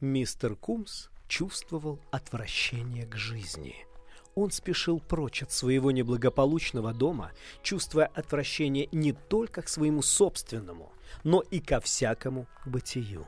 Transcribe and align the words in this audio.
Мистер 0.00 0.56
Кумс 0.56 1.08
чувствовал 1.28 2.00
отвращение 2.10 3.04
к 3.04 3.16
жизни. 3.16 3.76
Он 4.34 4.50
спешил 4.50 4.98
прочь 4.98 5.42
от 5.42 5.52
своего 5.52 5.90
неблагополучного 5.90 6.94
дома, 6.94 7.32
чувствуя 7.62 8.06
отвращение 8.14 8.88
не 8.92 9.12
только 9.12 9.60
к 9.60 9.68
своему 9.68 10.00
собственному, 10.00 10.90
но 11.22 11.40
и 11.40 11.60
ко 11.60 11.80
всякому 11.80 12.46
бытию. 12.64 13.26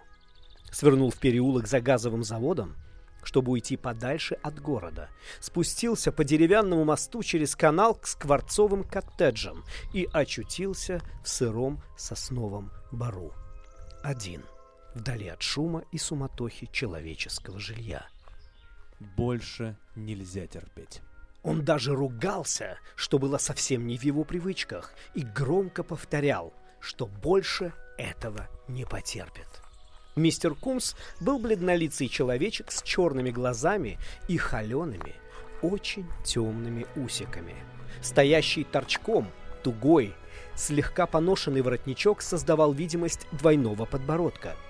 Свернул 0.71 1.11
в 1.11 1.19
переулок 1.19 1.67
за 1.67 1.83
газовым 1.83 2.25
заводом, 2.25 2.75
чтобы 3.23 3.53
уйти 3.53 3.77
подальше 3.77 4.39
от 4.43 4.59
города. 4.59 5.11
Спустился 5.41 6.11
по 6.11 6.25
деревянному 6.25 6.85
мосту 6.85 7.23
через 7.23 7.55
канал 7.55 7.95
к 7.95 8.07
скворцовым 8.07 8.85
коттеджам 8.85 9.63
и 9.93 10.09
очутился 10.11 11.03
в 11.23 11.29
сыром 11.29 11.83
сосновом 11.99 12.71
бару. 12.91 13.35
Один 14.03 14.43
вдали 14.95 15.29
от 15.29 15.43
шума 15.43 15.85
и 15.93 15.99
суматохи 15.99 16.69
человеческого 16.73 17.59
жилья. 17.59 18.07
Больше 19.17 19.77
нельзя 19.97 20.47
терпеть. 20.47 21.01
Он 21.43 21.65
даже 21.65 21.95
ругался, 21.95 22.79
что 22.95 23.19
было 23.19 23.39
совсем 23.39 23.87
не 23.87 23.99
в 23.99 24.03
его 24.03 24.25
привычках, 24.25 24.95
и 25.15 25.23
громко 25.23 25.83
повторял, 25.83 26.53
что 26.81 27.07
больше 27.07 27.73
этого 27.99 28.49
не 28.69 28.85
потерпит. 28.85 29.49
Мистер 30.15 30.55
Кумс 30.55 30.95
был 31.21 31.39
бледнолицый 31.39 32.09
человечек 32.09 32.71
с 32.71 32.83
черными 32.83 33.31
глазами 33.31 33.99
и 34.29 34.37
холеными, 34.37 35.15
очень 35.63 36.07
темными 36.25 36.87
усиками. 36.97 37.57
Стоящий 38.03 38.65
торчком, 38.65 39.29
тугой, 39.65 40.15
слегка 40.55 41.07
поношенный 41.07 41.63
воротничок 41.63 42.23
создавал 42.23 42.73
видимость 42.73 43.27
двойного 43.33 43.85
подбородка– 43.85 44.55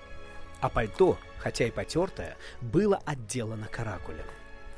а 0.63 0.69
пальто, 0.69 1.17
хотя 1.39 1.65
и 1.65 1.71
потертое, 1.71 2.37
было 2.61 2.97
отделано 3.05 3.67
каракулем. 3.67 4.25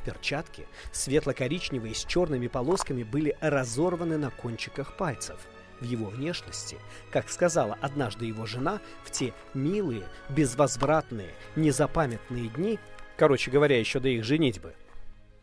Перчатки, 0.03 0.65
светло-коричневые 0.91 1.93
с 1.93 2.03
черными 2.05 2.47
полосками, 2.47 3.03
были 3.03 3.37
разорваны 3.39 4.17
на 4.17 4.31
кончиках 4.31 4.97
пальцев. 4.97 5.37
В 5.79 5.83
его 5.83 6.07
внешности, 6.07 6.77
как 7.11 7.29
сказала 7.29 7.77
однажды 7.81 8.25
его 8.25 8.47
жена, 8.47 8.81
в 9.03 9.11
те 9.11 9.31
милые, 9.53 10.07
безвозвратные, 10.29 11.29
незапамятные 11.55 12.49
дни, 12.49 12.79
короче 13.15 13.51
говоря, 13.51 13.77
еще 13.79 13.99
до 13.99 14.09
их 14.09 14.23
женитьбы, 14.23 14.73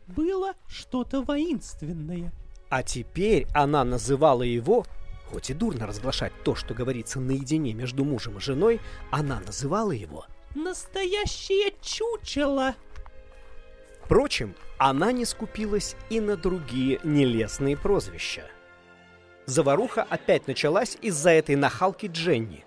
было 0.07 0.55
что-то 0.67 1.21
воинственное. 1.21 2.33
А 2.69 2.83
теперь 2.83 3.47
она 3.53 3.85
называла 3.85 4.43
его 4.43 4.85
Хоть 5.33 5.49
и 5.49 5.55
дурно 5.55 5.87
разглашать 5.87 6.31
то, 6.43 6.53
что 6.53 6.75
говорится 6.75 7.19
наедине 7.19 7.73
между 7.73 8.05
мужем 8.05 8.37
и 8.37 8.39
женой, 8.39 8.79
она 9.09 9.39
называла 9.39 9.91
его 9.91 10.27
«настоящее 10.55 11.73
чучело». 11.81 12.75
Впрочем, 14.03 14.55
она 14.77 15.11
не 15.11 15.25
скупилась 15.25 15.95
и 16.09 16.19
на 16.19 16.35
другие 16.35 16.99
нелестные 17.03 17.77
прозвища. 17.77 18.43
Заваруха 19.45 20.03
опять 20.03 20.47
началась 20.47 20.97
из-за 21.01 21.31
этой 21.31 21.55
нахалки 21.55 22.07
Дженни. 22.07 22.65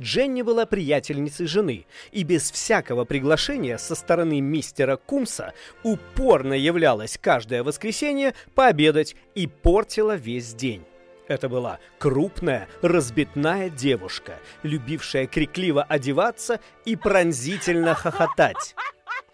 Дженни 0.00 0.40
была 0.40 0.64
приятельницей 0.64 1.46
жены 1.46 1.86
и 2.10 2.22
без 2.22 2.50
всякого 2.50 3.04
приглашения 3.04 3.76
со 3.76 3.94
стороны 3.94 4.40
мистера 4.40 4.96
Кумса 4.96 5.52
упорно 5.82 6.54
являлась 6.54 7.18
каждое 7.20 7.62
воскресенье 7.62 8.34
пообедать 8.54 9.14
и 9.34 9.46
портила 9.46 10.16
весь 10.16 10.54
день. 10.54 10.84
Это 11.30 11.48
была 11.48 11.78
крупная, 12.00 12.68
разбитная 12.82 13.70
девушка, 13.70 14.40
любившая 14.64 15.28
крикливо 15.28 15.84
одеваться 15.84 16.58
и 16.84 16.96
пронзительно 16.96 17.94
хохотать. 17.94 18.74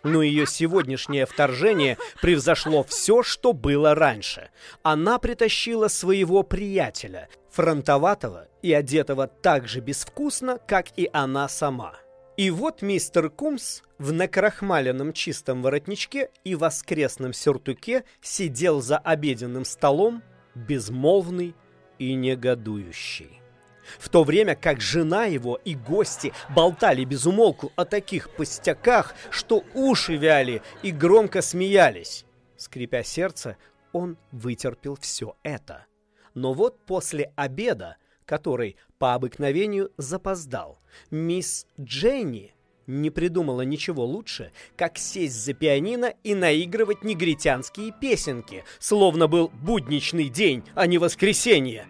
Но 0.03 0.21
ее 0.21 0.47
сегодняшнее 0.47 1.25
вторжение 1.25 1.97
превзошло 2.21 2.85
все, 2.85 3.23
что 3.23 3.55
было 3.55 3.95
раньше. 3.95 4.51
Она 4.83 5.19
притащила 5.19 5.89
своего 5.89 6.43
приятеля, 6.43 7.31
фронтоватого 7.51 8.47
и 8.61 8.75
одетого 8.75 9.27
так 9.27 9.67
же 9.67 9.81
безвкусно, 9.81 10.59
как 10.69 10.89
и 10.99 11.09
она 11.15 11.49
сама. 11.49 11.95
И 12.37 12.51
вот 12.51 12.83
мистер 12.83 13.31
Кумс 13.31 13.81
в 13.97 14.13
накрахмаленном 14.13 15.15
чистом 15.15 15.63
воротничке 15.63 16.29
и 16.45 16.57
воскресном 16.57 17.33
сюртуке 17.33 18.05
сидел 18.21 18.83
за 18.83 18.99
обеденным 18.99 19.65
столом, 19.65 20.23
безмолвный, 20.55 21.55
и 21.99 22.15
негодующий. 22.15 23.41
В 23.99 24.09
то 24.09 24.25
время 24.25 24.57
как 24.57 24.81
жена 24.81 25.27
его 25.27 25.61
и 25.65 25.75
гости 25.75 26.33
болтали 26.55 27.05
безумолку 27.05 27.73
о 27.77 27.85
таких 27.85 28.31
пустяках, 28.31 29.15
что 29.31 29.65
уши 29.75 30.17
вяли 30.17 30.63
и 30.83 30.91
громко 30.91 31.41
смеялись. 31.41 32.25
Скрипя 32.57 33.03
сердце, 33.05 33.57
он 33.93 34.17
вытерпел 34.33 34.97
все 35.01 35.37
это. 35.43 35.87
Но 36.35 36.53
вот 36.53 36.85
после 36.85 37.33
обеда, 37.37 37.97
который 38.25 38.77
по 38.99 39.15
обыкновению 39.15 39.93
запоздал, 39.97 40.81
мисс 41.11 41.67
Дженни 41.81 42.56
не 42.87 43.11
придумала 43.11 43.63
ничего 43.63 44.05
лучше, 44.05 44.53
как 44.77 44.99
сесть 44.99 45.37
за 45.37 45.53
пианино 45.53 46.15
и 46.23 46.35
наигрывать 46.35 47.03
негритянские 47.05 47.93
песенки, 47.93 48.65
словно 48.79 49.29
был 49.29 49.49
будничный 49.49 50.29
день, 50.29 50.65
а 50.75 50.87
не 50.87 50.99
воскресенье. 50.99 51.87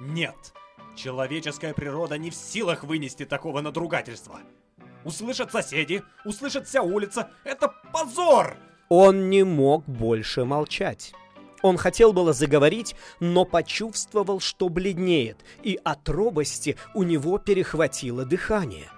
Нет, 0.00 0.52
человеческая 0.96 1.74
природа 1.74 2.18
не 2.18 2.30
в 2.30 2.34
силах 2.34 2.84
вынести 2.84 3.24
такого 3.24 3.60
надругательства. 3.60 4.40
Услышат 5.04 5.50
соседи, 5.50 6.02
услышат 6.24 6.66
вся 6.66 6.82
улица. 6.82 7.30
Это 7.44 7.72
позор! 7.92 8.56
Он 8.88 9.30
не 9.30 9.42
мог 9.42 9.84
больше 9.86 10.44
молчать. 10.44 11.12
Он 11.62 11.76
хотел 11.76 12.12
было 12.12 12.32
заговорить, 12.32 12.94
но 13.20 13.44
почувствовал, 13.44 14.40
что 14.40 14.68
бледнеет, 14.68 15.38
и 15.62 15.78
от 15.82 16.08
робости 16.08 16.76
у 16.92 17.04
него 17.04 17.38
перехватило 17.38 18.24
дыхание. 18.24 18.90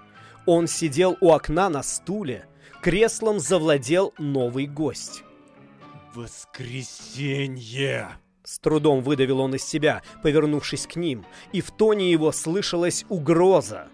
Он 0.45 0.67
сидел 0.67 1.17
у 1.21 1.31
окна 1.31 1.69
на 1.69 1.81
стуле, 1.83 2.45
креслом 2.81 3.39
завладел 3.39 4.13
новый 4.17 4.65
гость. 4.67 5.23
«Воскресенье!» 6.13 8.09
С 8.43 8.59
трудом 8.59 9.01
выдавил 9.01 9.39
он 9.39 9.55
из 9.55 9.63
себя, 9.63 10.03
повернувшись 10.21 10.85
к 10.85 10.95
ним, 10.95 11.25
и 11.51 11.61
в 11.61 11.71
тоне 11.71 12.11
его 12.11 12.31
слышалась 12.31 13.03
угроза. 13.09 13.87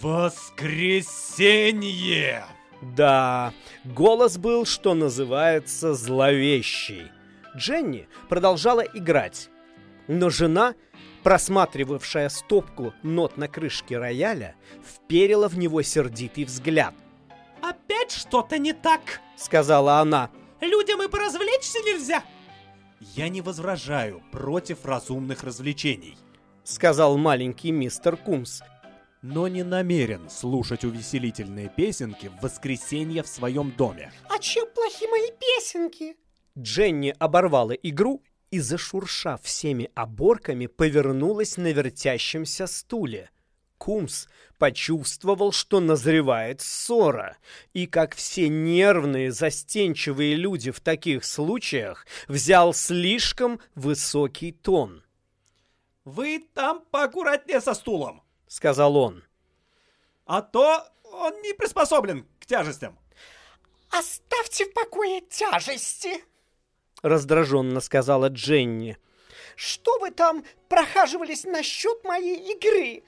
«Воскресенье!» 0.00 2.44
Да, 2.82 3.52
голос 3.84 4.38
был, 4.38 4.64
что 4.64 4.94
называется, 4.94 5.94
зловещий. 5.94 7.10
Дженни 7.56 8.08
продолжала 8.28 8.82
играть, 8.82 9.50
но 10.08 10.30
жена 10.30 10.74
просматривавшая 11.26 12.28
стопку 12.28 12.94
нот 13.02 13.36
на 13.36 13.48
крышке 13.48 13.98
рояля, 13.98 14.54
вперила 14.80 15.48
в 15.48 15.58
него 15.58 15.82
сердитый 15.82 16.44
взгляд. 16.44 16.94
«Опять 17.60 18.12
что-то 18.12 18.58
не 18.58 18.72
так!»— 18.72 19.20
сказала 19.36 19.98
она. 19.98 20.30
«Людям 20.60 21.02
и 21.02 21.08
поразвлечься 21.08 21.80
нельзя!» 21.80 22.22
«Я 23.00 23.28
не 23.28 23.40
возражаю 23.40 24.22
против 24.30 24.84
разумных 24.84 25.42
развлечений»,— 25.42 26.16
сказал 26.62 27.18
маленький 27.18 27.72
мистер 27.72 28.16
Кумс. 28.16 28.62
«Но 29.20 29.48
не 29.48 29.64
намерен 29.64 30.30
слушать 30.30 30.84
увеселительные 30.84 31.72
песенки 31.76 32.28
в 32.28 32.40
воскресенье 32.40 33.24
в 33.24 33.26
своем 33.26 33.72
доме». 33.72 34.12
«А 34.28 34.38
чем 34.38 34.68
плохи 34.72 35.10
мои 35.10 35.32
песенки?» 35.32 36.14
Дженни 36.56 37.12
оборвала 37.18 37.72
игру 37.72 38.22
и, 38.56 38.60
зашуршав 38.60 39.40
всеми 39.42 39.90
оборками, 39.94 40.66
повернулась 40.66 41.58
на 41.58 41.72
вертящемся 41.72 42.66
стуле. 42.66 43.30
Кумс 43.76 44.28
почувствовал, 44.58 45.52
что 45.52 45.80
назревает 45.80 46.62
ссора, 46.62 47.36
и, 47.74 47.86
как 47.86 48.14
все 48.14 48.48
нервные, 48.48 49.30
застенчивые 49.30 50.36
люди 50.36 50.70
в 50.70 50.80
таких 50.80 51.26
случаях, 51.26 52.06
взял 52.28 52.72
слишком 52.72 53.60
высокий 53.74 54.52
тон. 54.52 55.04
«Вы 56.06 56.48
там 56.54 56.82
поаккуратнее 56.90 57.60
со 57.60 57.74
стулом»,— 57.74 58.22
сказал 58.46 58.96
он. 58.96 59.22
«А 60.24 60.40
то 60.40 60.82
он 61.04 61.42
не 61.42 61.52
приспособлен 61.52 62.26
к 62.40 62.46
тяжестям». 62.46 62.98
«Оставьте 63.90 64.64
в 64.64 64.72
покое 64.72 65.20
тяжести», 65.20 66.24
раздраженно 67.06 67.80
сказала 67.80 68.28
Дженни. 68.28 68.98
«Что 69.54 69.98
вы 70.00 70.10
там 70.10 70.44
прохаживались 70.68 71.44
насчет 71.44 72.04
моей 72.04 72.52
игры?» 72.52 73.04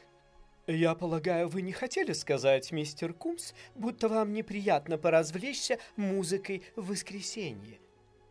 «Я 0.66 0.94
полагаю, 0.94 1.48
вы 1.48 1.62
не 1.62 1.72
хотели 1.72 2.12
сказать, 2.12 2.72
мистер 2.72 3.12
Кумс, 3.12 3.54
будто 3.74 4.08
вам 4.08 4.32
неприятно 4.32 4.98
поразвлечься 4.98 5.78
музыкой 5.96 6.62
в 6.76 6.88
воскресенье?» 6.88 7.78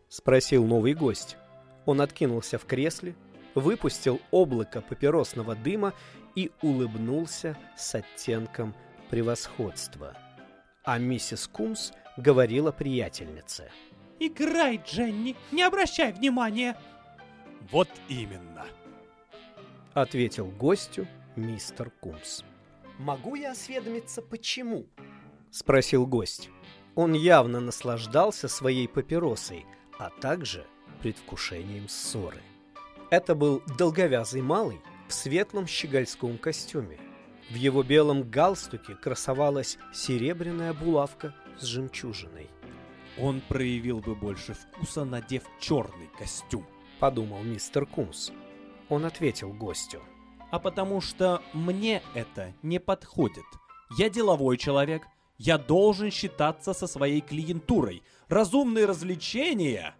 Спросил 0.08 0.64
новый 0.64 0.94
гость. 0.94 1.36
Он 1.84 2.00
откинулся 2.00 2.58
в 2.58 2.64
кресле, 2.64 3.14
выпустил 3.54 4.20
облако 4.30 4.80
папиросного 4.80 5.54
дыма 5.54 5.92
и 6.34 6.50
улыбнулся 6.62 7.58
с 7.76 7.94
оттенком 7.94 8.74
превосходства. 9.10 10.16
А 10.84 10.98
миссис 10.98 11.46
Кумс 11.48 11.92
говорила 12.16 12.72
приятельнице. 12.72 13.70
Играй, 14.20 14.80
Дженни, 14.84 15.36
не 15.52 15.62
обращай 15.62 16.12
внимания. 16.12 16.76
Вот 17.70 17.88
именно. 18.08 18.66
Ответил 19.94 20.46
гостю 20.46 21.06
мистер 21.36 21.90
Кумс. 21.90 22.42
Могу 22.98 23.36
я 23.36 23.52
осведомиться, 23.52 24.22
почему? 24.22 24.86
Спросил 25.50 26.06
гость. 26.06 26.50
Он 26.94 27.12
явно 27.12 27.60
наслаждался 27.60 28.48
своей 28.48 28.88
папиросой, 28.88 29.66
а 29.98 30.10
также 30.10 30.66
предвкушением 31.00 31.88
ссоры. 31.88 32.42
Это 33.10 33.34
был 33.34 33.62
долговязый 33.78 34.42
малый 34.42 34.80
в 35.06 35.14
светлом 35.14 35.66
щегольском 35.66 36.38
костюме. 36.38 36.98
В 37.50 37.54
его 37.54 37.82
белом 37.82 38.28
галстуке 38.28 38.94
красовалась 38.94 39.78
серебряная 39.94 40.74
булавка 40.74 41.34
с 41.58 41.64
жемчужиной. 41.64 42.50
Он 43.20 43.40
проявил 43.40 43.98
бы 43.98 44.14
больше 44.14 44.54
вкуса, 44.54 45.04
надев 45.04 45.42
черный 45.60 46.08
костюм. 46.18 46.66
Подумал 47.00 47.42
мистер 47.42 47.84
Кумс. 47.84 48.30
Он 48.88 49.04
ответил 49.04 49.52
гостю. 49.52 50.02
А 50.50 50.58
потому 50.58 51.00
что 51.00 51.42
мне 51.52 52.02
это 52.14 52.54
не 52.62 52.78
подходит. 52.78 53.44
Я 53.96 54.08
деловой 54.08 54.56
человек. 54.56 55.02
Я 55.36 55.58
должен 55.58 56.10
считаться 56.10 56.72
со 56.72 56.86
своей 56.86 57.20
клиентурой. 57.20 58.02
Разумные 58.28 58.86
развлечения... 58.86 59.94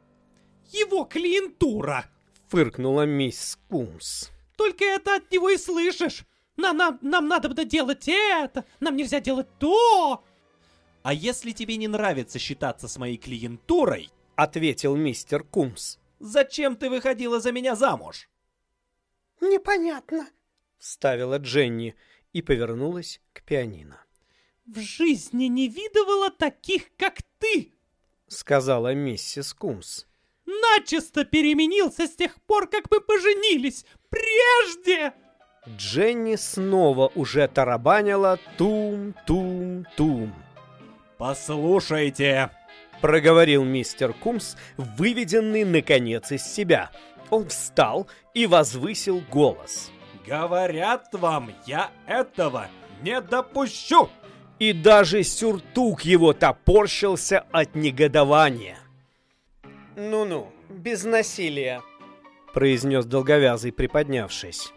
Его 0.70 1.04
клиентура! 1.04 2.04
Фыркнула 2.48 3.06
мисс 3.06 3.58
Кумс. 3.70 4.28
Только 4.58 4.84
это 4.84 5.16
от 5.16 5.32
него 5.32 5.48
и 5.48 5.56
слышишь. 5.56 6.24
Нам, 6.58 6.76
нам, 6.76 6.98
нам 7.00 7.28
надо 7.28 7.48
бы 7.48 7.64
делать 7.64 8.06
это, 8.06 8.64
нам 8.80 8.96
нельзя 8.96 9.20
делать 9.20 9.46
то. 9.58 10.24
А 11.02 11.12
если 11.12 11.52
тебе 11.52 11.76
не 11.76 11.88
нравится 11.88 12.38
считаться 12.38 12.88
с 12.88 12.96
моей 12.98 13.16
клиентурой, 13.16 14.10
Ответил 14.38 14.94
мистер 14.94 15.42
Кумс. 15.42 15.98
зачем 16.20 16.76
ты 16.76 16.88
выходила 16.90 17.40
за 17.40 17.50
меня 17.50 17.74
замуж? 17.74 18.30
Непонятно. 19.40 20.28
Вставила 20.78 21.38
Дженни 21.38 21.96
и 22.32 22.40
повернулась 22.40 23.20
к 23.32 23.42
пианино. 23.42 24.00
В 24.64 24.78
жизни 24.78 25.46
не 25.46 25.66
видывала 25.66 26.30
таких, 26.30 26.94
как 26.96 27.18
ты. 27.40 27.72
Сказала 28.28 28.94
миссис 28.94 29.52
Кумс. 29.52 30.06
Начисто 30.46 31.24
переменился 31.24 32.06
с 32.06 32.14
тех 32.14 32.40
пор, 32.42 32.68
как 32.68 32.88
мы 32.92 33.00
поженились. 33.00 33.84
Прежде... 34.08 35.14
Дженни 35.66 36.36
снова 36.36 37.10
уже 37.16 37.48
тарабанила 37.48 38.38
тум-тум-тум. 38.56 40.32
Послушайте, 41.18 42.50
Проговорил 43.00 43.64
мистер 43.64 44.12
Кумс, 44.12 44.56
выведенный 44.76 45.64
наконец 45.64 46.32
из 46.32 46.42
себя. 46.42 46.90
Он 47.30 47.48
встал 47.48 48.08
и 48.34 48.46
возвысил 48.46 49.22
голос. 49.30 49.90
говорят 50.26 51.08
вам, 51.12 51.52
я 51.66 51.90
этого 52.06 52.68
не 53.02 53.20
допущу. 53.20 54.08
И 54.58 54.72
даже 54.72 55.22
сюртук 55.22 56.02
его 56.02 56.32
топорщился 56.32 57.44
от 57.52 57.76
негодования. 57.76 58.78
Ну-ну, 59.94 60.52
без 60.68 61.04
насилия. 61.04 61.80
Произнес 62.52 63.04
долговязый, 63.04 63.70
приподнявшись. 63.70 64.72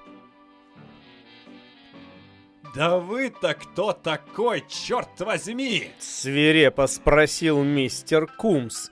Да 2.73 2.97
вы-то 2.97 3.53
кто 3.53 3.91
такой, 3.91 4.63
черт 4.69 5.19
возьми? 5.19 5.91
Свирепо 5.99 6.87
спросил 6.87 7.63
мистер 7.63 8.27
Кумс. 8.27 8.89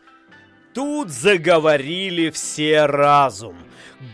Тут 0.74 1.10
заговорили 1.10 2.30
все 2.30 2.86
разум. 2.86 3.56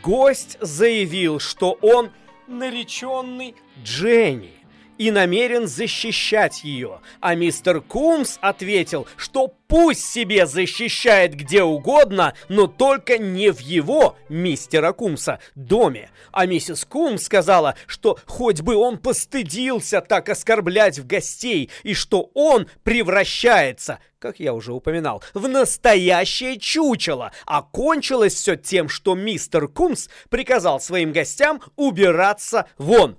Гость 0.04 0.58
заявил, 0.62 1.40
что 1.40 1.78
он 1.82 2.12
нареченный 2.48 3.56
Дженни 3.84 4.54
и 4.98 5.12
намерен 5.12 5.68
защищать 5.68 6.64
ее, 6.64 7.02
а 7.20 7.36
мистер 7.36 7.82
Кумс 7.82 8.38
ответил, 8.42 9.08
что 9.18 9.54
пусть 9.68 10.06
себе 10.06 10.46
защищает 10.46 11.36
где 11.36 11.64
угодно, 11.64 12.34
но 12.50 12.68
только 12.68 13.18
не 13.18 13.52
в 13.52 13.60
его, 13.60 14.16
мистера 14.30 14.94
Кумса, 14.94 15.40
доме. 15.56 16.10
А 16.32 16.46
миссис 16.46 16.86
Кумс 16.86 17.24
сказала, 17.24 17.76
что 17.88 18.20
хоть 18.26 18.62
бы 18.62 18.76
он 18.76 18.98
постыдился 18.98 20.02
так 20.02 20.30
оскорблять 20.30 21.00
в 21.00 21.08
гостей, 21.08 21.70
и 21.84 21.94
что 21.94 22.30
он 22.34 22.68
превращается, 22.84 24.00
как 24.20 24.40
я 24.40 24.54
уже 24.54 24.74
упоминал, 24.74 25.24
в 25.34 25.48
настоящее 25.48 26.58
чучело, 26.60 27.32
а 27.46 27.62
кончилось 27.62 28.34
все 28.34 28.56
тем, 28.56 28.90
что 28.90 29.16
мистер 29.16 29.68
Кумс 29.68 30.10
приказал 30.30 30.80
своим 30.80 31.12
гостям 31.12 31.62
убираться 31.76 32.68
вон, 32.78 33.18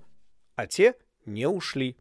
а 0.54 0.66
те 0.66 0.94
не 1.26 1.46
ушли. 1.46 1.96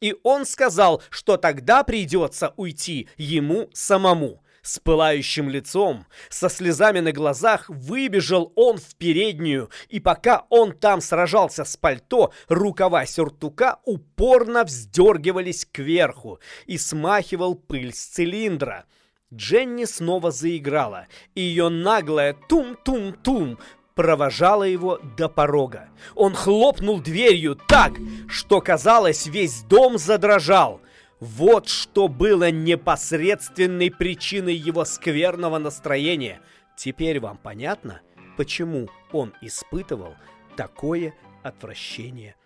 И 0.00 0.14
он 0.22 0.46
сказал, 0.46 1.02
что 1.10 1.36
тогда 1.36 1.82
придется 1.82 2.54
уйти 2.56 3.08
ему 3.16 3.68
самому. 3.72 4.42
С 4.62 4.78
пылающим 4.80 5.48
лицом, 5.48 6.04
со 6.28 6.50
слезами 6.50 7.00
на 7.00 7.12
глазах 7.12 7.70
выбежал 7.70 8.52
он 8.54 8.76
в 8.76 8.96
переднюю, 8.96 9.70
и 9.88 9.98
пока 9.98 10.44
он 10.50 10.72
там 10.72 11.00
сражался 11.00 11.64
с 11.64 11.76
пальто, 11.76 12.32
рукава 12.48 13.06
сюртука 13.06 13.78
упорно 13.84 14.64
вздергивались 14.64 15.64
кверху 15.64 16.40
и 16.66 16.76
смахивал 16.76 17.54
пыль 17.54 17.94
с 17.94 18.04
цилиндра. 18.04 18.84
Дженни 19.32 19.84
снова 19.84 20.30
заиграла, 20.30 21.06
и 21.34 21.40
ее 21.40 21.68
наглая 21.68 22.34
тум-тум-тум 22.48 23.58
провожала 23.98 24.62
его 24.62 25.00
до 25.16 25.28
порога. 25.28 25.88
Он 26.14 26.32
хлопнул 26.32 27.00
дверью 27.00 27.56
так, 27.56 27.94
что, 28.28 28.60
казалось, 28.60 29.26
весь 29.26 29.62
дом 29.62 29.98
задрожал. 29.98 30.80
Вот 31.18 31.66
что 31.66 32.06
было 32.06 32.48
непосредственной 32.48 33.90
причиной 33.90 34.54
его 34.54 34.84
скверного 34.84 35.58
настроения. 35.58 36.40
Теперь 36.76 37.18
вам 37.18 37.38
понятно, 37.38 38.00
почему 38.36 38.88
он 39.10 39.34
испытывал 39.40 40.14
такое 40.56 41.12
отвращение 41.42 42.36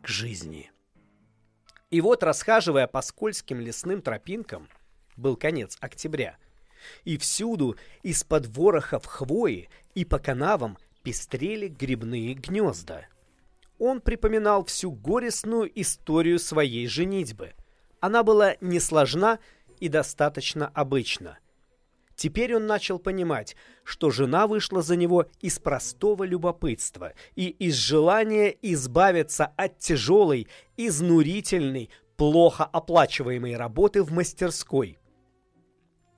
к 0.00 0.08
жизни. 0.08 0.72
И 1.90 2.00
вот, 2.00 2.22
расхаживая 2.22 2.86
по 2.86 3.02
скользким 3.02 3.60
лесным 3.60 4.00
тропинкам, 4.00 4.66
был 5.18 5.36
конец 5.36 5.76
октября, 5.78 6.38
и 7.04 7.18
всюду 7.18 7.76
из-под 8.02 8.46
ворохов 8.46 9.04
хвои 9.04 9.68
и 9.94 10.06
по 10.06 10.18
канавам 10.18 10.78
пестрели 11.02 11.68
грибные 11.68 12.34
гнезда. 12.34 13.06
Он 13.78 14.00
припоминал 14.00 14.64
всю 14.64 14.92
горестную 14.92 15.70
историю 15.80 16.38
своей 16.38 16.86
женитьбы. 16.86 17.52
Она 18.00 18.22
была 18.22 18.56
несложна 18.60 19.38
и 19.80 19.88
достаточно 19.88 20.68
обычна. 20.68 21.38
Теперь 22.14 22.54
он 22.54 22.66
начал 22.66 22.98
понимать, 22.98 23.56
что 23.82 24.10
жена 24.10 24.46
вышла 24.46 24.82
за 24.82 24.96
него 24.96 25.26
из 25.40 25.58
простого 25.58 26.24
любопытства 26.24 27.14
и 27.34 27.48
из 27.48 27.74
желания 27.74 28.54
избавиться 28.62 29.46
от 29.56 29.78
тяжелой, 29.78 30.46
изнурительной, 30.76 31.90
плохо 32.16 32.64
оплачиваемой 32.64 33.56
работы 33.56 34.02
в 34.04 34.12
мастерской. 34.12 34.98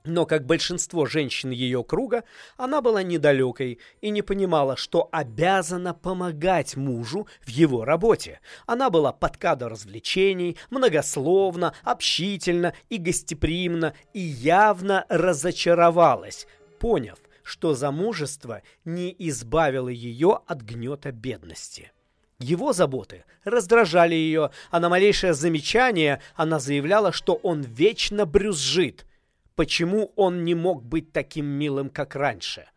Но, 0.05 0.27
как 0.27 0.45
большинство 0.45 1.07
женщин 1.07 1.49
ее 1.49 1.83
круга, 1.83 2.23
она 2.57 2.81
была 2.81 3.01
недалекой 3.01 3.79
и 4.01 4.11
не 4.11 4.21
понимала, 4.21 4.77
что 4.77 5.09
обязана 5.11 5.95
помогать 5.95 6.75
мужу 6.75 7.27
в 7.41 7.49
его 7.49 7.83
работе. 7.83 8.39
Она 8.67 8.91
была 8.91 9.11
под 9.11 9.37
кадр 9.37 9.69
развлечений, 9.69 10.57
многословно, 10.69 11.73
общительно 11.83 12.73
и 12.89 12.97
гостеприимна, 12.97 13.95
и 14.13 14.19
явно 14.19 15.05
разочаровалась, 15.09 16.45
поняв, 16.79 17.17
что 17.41 17.73
замужество 17.73 18.61
не 18.85 19.15
избавило 19.17 19.89
ее 19.89 20.39
от 20.45 20.61
гнета 20.61 21.11
бедности. 21.11 21.91
Его 22.37 22.73
заботы 22.73 23.23
раздражали 23.43 24.13
ее, 24.13 24.51
а 24.69 24.79
на 24.79 24.89
малейшее 24.89 25.33
замечание 25.33 26.21
она 26.35 26.59
заявляла, 26.59 27.11
что 27.11 27.35
он 27.35 27.61
вечно 27.61 28.27
брюзжит– 28.27 29.07
почему 29.55 30.11
он 30.15 30.43
не 30.43 30.55
мог 30.55 30.83
быть 30.83 31.11
таким 31.11 31.45
милым, 31.45 31.89
как 31.89 32.15
раньше. 32.15 32.67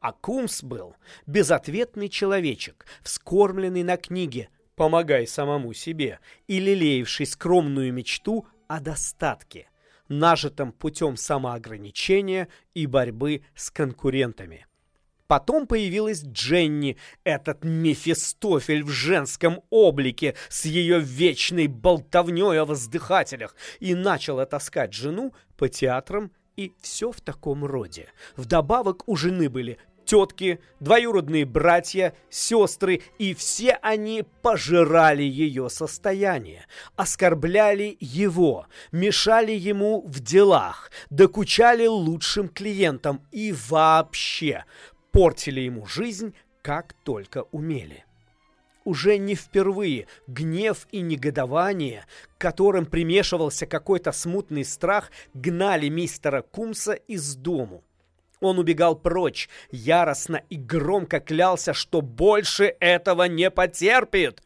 А 0.00 0.12
Кумс 0.12 0.62
был 0.62 0.96
безответный 1.26 2.08
человечек, 2.08 2.86
вскормленный 3.02 3.82
на 3.82 3.96
книге 3.96 4.50
«Помогай 4.76 5.26
самому 5.26 5.72
себе» 5.72 6.20
и 6.46 6.58
лелеявший 6.60 7.26
скромную 7.26 7.92
мечту 7.92 8.46
о 8.68 8.80
достатке, 8.80 9.68
нажитом 10.08 10.72
путем 10.72 11.16
самоограничения 11.16 12.48
и 12.74 12.86
борьбы 12.86 13.44
с 13.54 13.70
конкурентами. 13.70 14.66
Потом 15.26 15.66
появилась 15.66 16.22
Дженни, 16.22 16.96
этот 17.24 17.64
Мефистофель 17.64 18.84
в 18.84 18.90
женском 18.90 19.62
облике 19.70 20.34
с 20.48 20.66
ее 20.66 21.00
вечной 21.00 21.66
болтовней 21.66 22.60
о 22.60 22.64
воздыхателях, 22.64 23.56
и 23.80 23.94
начала 23.94 24.44
таскать 24.44 24.92
жену 24.92 25.32
по 25.56 25.68
театрам 25.68 26.30
и 26.56 26.72
все 26.80 27.10
в 27.10 27.20
таком 27.20 27.64
роде. 27.64 28.08
Вдобавок 28.36 29.08
у 29.08 29.16
жены 29.16 29.48
были 29.48 29.78
тетки, 30.04 30.60
двоюродные 30.80 31.44
братья, 31.44 32.14
сестры, 32.28 33.02
и 33.18 33.34
все 33.34 33.78
они 33.82 34.24
пожирали 34.42 35.22
ее 35.22 35.70
состояние, 35.70 36.66
оскорбляли 36.96 37.96
его, 38.00 38.66
мешали 38.92 39.52
ему 39.52 40.02
в 40.06 40.20
делах, 40.20 40.90
докучали 41.10 41.86
лучшим 41.86 42.48
клиентам 42.48 43.22
и 43.32 43.54
вообще 43.68 44.64
портили 45.14 45.60
ему 45.60 45.86
жизнь 45.86 46.34
как 46.60 46.92
только 47.04 47.44
умели. 47.52 48.04
Уже 48.84 49.16
не 49.16 49.36
впервые 49.36 50.08
гнев 50.26 50.88
и 50.90 51.00
негодование, 51.02 52.04
к 52.36 52.40
которым 52.40 52.84
примешивался 52.84 53.66
какой-то 53.66 54.10
смутный 54.10 54.64
страх, 54.64 55.12
гнали 55.32 55.88
мистера 55.88 56.42
Кумса 56.42 56.94
из 56.94 57.36
дому. 57.36 57.84
Он 58.40 58.58
убегал 58.58 58.96
прочь, 58.96 59.48
яростно 59.70 60.42
и 60.50 60.56
громко 60.56 61.20
клялся, 61.20 61.74
что 61.74 62.00
больше 62.00 62.74
этого 62.80 63.22
не 63.22 63.52
потерпит. 63.52 64.42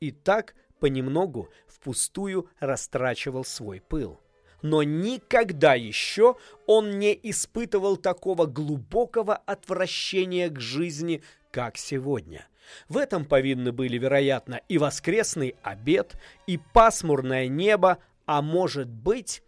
И 0.00 0.10
так 0.10 0.56
понемногу 0.80 1.48
впустую 1.68 2.50
растрачивал 2.58 3.44
свой 3.44 3.80
пыл. 3.80 4.20
Но 4.62 4.82
никогда 4.82 5.74
еще 5.74 6.36
он 6.66 6.98
не 6.98 7.18
испытывал 7.22 7.96
такого 7.96 8.46
глубокого 8.46 9.34
отвращения 9.34 10.48
к 10.48 10.60
жизни, 10.60 11.22
как 11.50 11.76
сегодня. 11.76 12.46
В 12.88 12.96
этом 12.96 13.24
повинны 13.24 13.72
были, 13.72 13.98
вероятно, 13.98 14.60
и 14.68 14.78
воскресный 14.78 15.56
обед, 15.62 16.16
и 16.46 16.58
пасмурное 16.58 17.48
небо, 17.48 17.98
а 18.24 18.40
может 18.40 18.88
быть, 18.88 19.42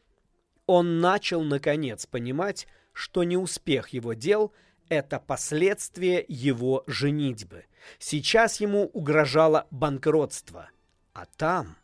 он 0.66 1.00
начал, 1.00 1.42
наконец, 1.42 2.06
понимать, 2.06 2.66
что 2.92 3.25
неуспех 3.25 3.90
его 3.90 4.14
дел– 4.14 4.52
это 4.88 5.18
последствие 5.18 6.25
его 6.28 6.85
женитьбы. 6.87 7.64
Сейчас 7.99 8.61
ему 8.61 8.85
угрожало 8.92 9.66
банкротство. 9.71 10.71
А 11.12 11.26
там... 11.37 11.76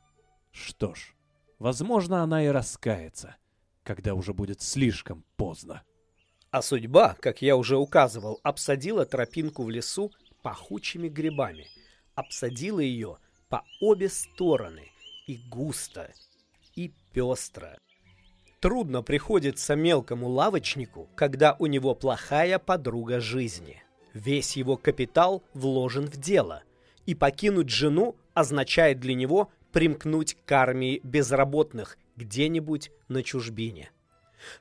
Что 0.52 0.94
ж, 0.94 1.14
возможно, 1.60 2.24
она 2.24 2.44
и 2.44 2.48
раскается, 2.48 3.36
когда 3.84 4.14
уже 4.14 4.34
будет 4.34 4.60
слишком 4.60 5.24
поздно. 5.36 5.84
А 6.50 6.62
судьба, 6.62 7.16
как 7.20 7.42
я 7.42 7.56
уже 7.56 7.76
указывал, 7.76 8.40
обсадила 8.42 9.06
тропинку 9.06 9.62
в 9.62 9.70
лесу 9.70 10.10
пахучими 10.42 11.08
грибами. 11.08 11.68
Обсадила 12.16 12.80
ее 12.80 13.18
по 13.48 13.64
обе 13.80 14.08
стороны, 14.08 14.90
и 15.28 15.38
густо, 15.48 16.12
и 16.74 16.92
пестро. 17.12 17.78
Трудно 18.58 19.02
приходится 19.02 19.76
мелкому 19.76 20.28
лавочнику, 20.28 21.08
когда 21.14 21.56
у 21.58 21.66
него 21.66 21.94
плохая 21.94 22.58
подруга 22.58 23.20
жизни. 23.20 23.82
Весь 24.12 24.56
его 24.56 24.76
капитал 24.76 25.42
вложен 25.54 26.06
в 26.06 26.16
дело, 26.16 26.62
и 27.06 27.14
покинуть 27.14 27.70
жену 27.70 28.16
означает 28.34 28.98
для 28.98 29.14
него 29.14 29.50
примкнуть 29.72 30.36
к 30.44 30.52
армии 30.52 31.00
безработных 31.02 31.98
где-нибудь 32.16 32.90
на 33.08 33.22
чужбине. 33.22 33.90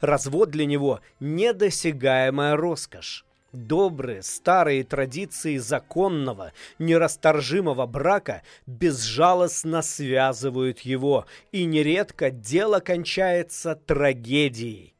Развод 0.01 0.49
для 0.49 0.65
него– 0.65 1.01
недосягаемая 1.19 2.55
роскошь. 2.55 3.25
Добрые 3.51 4.21
старые 4.21 4.83
традиции 4.83 5.57
законного, 5.57 6.53
нерасторжимого 6.77 7.87
брака 7.87 8.43
безжалостно 8.67 9.81
связывают 9.81 10.81
его, 10.81 11.25
и 11.51 11.65
нередко 11.65 12.29
дело 12.29 12.79
кончается 12.79 13.75
трагедией. 13.75 14.93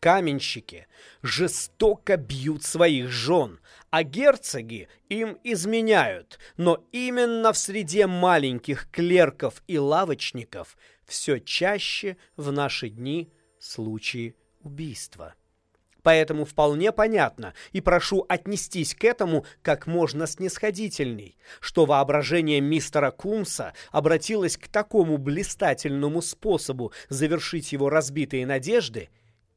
Каменщики 0.00 0.86
жестоко 1.22 2.18
бьют 2.18 2.62
своих 2.62 3.08
жен, 3.08 3.58
а 3.94 4.02
герцоги 4.02 4.88
им 5.08 5.38
изменяют, 5.44 6.40
но 6.56 6.84
именно 6.90 7.52
в 7.52 7.56
среде 7.56 8.08
маленьких 8.08 8.90
клерков 8.90 9.62
и 9.68 9.78
лавочников 9.78 10.76
все 11.06 11.38
чаще 11.38 12.16
в 12.36 12.50
наши 12.50 12.88
дни 12.88 13.30
случаи 13.60 14.34
убийства. 14.62 15.34
Поэтому 16.02 16.44
вполне 16.44 16.90
понятно, 16.90 17.54
и 17.70 17.80
прошу 17.80 18.26
отнестись 18.28 18.96
к 18.96 19.04
этому 19.04 19.46
как 19.62 19.86
можно 19.86 20.26
снисходительней, 20.26 21.38
что 21.60 21.86
воображение 21.86 22.60
мистера 22.60 23.12
Кумса 23.12 23.74
обратилось 23.92 24.56
к 24.56 24.66
такому 24.66 25.18
блистательному 25.18 26.20
способу 26.20 26.92
завершить 27.10 27.70
его 27.70 27.90
разбитые 27.90 28.44
надежды, 28.44 29.10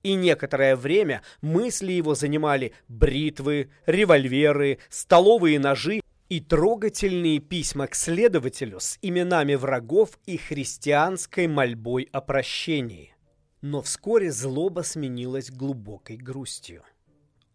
и 0.07 0.13
некоторое 0.15 0.77
время 0.77 1.21
мысли 1.41 1.91
его 1.91 2.15
занимали 2.15 2.71
бритвы, 2.87 3.71
револьверы, 3.85 4.79
столовые 4.87 5.59
ножи 5.59 5.99
и 6.29 6.39
трогательные 6.39 7.39
письма 7.39 7.87
к 7.87 7.95
следователю 7.95 8.79
с 8.79 8.97
именами 9.01 9.55
врагов 9.55 10.17
и 10.25 10.37
христианской 10.37 11.47
мольбой 11.47 12.07
о 12.13 12.21
прощении. 12.21 13.17
Но 13.59 13.81
вскоре 13.81 14.31
злоба 14.31 14.79
сменилась 14.83 15.51
глубокой 15.51 16.15
грустью. 16.15 16.83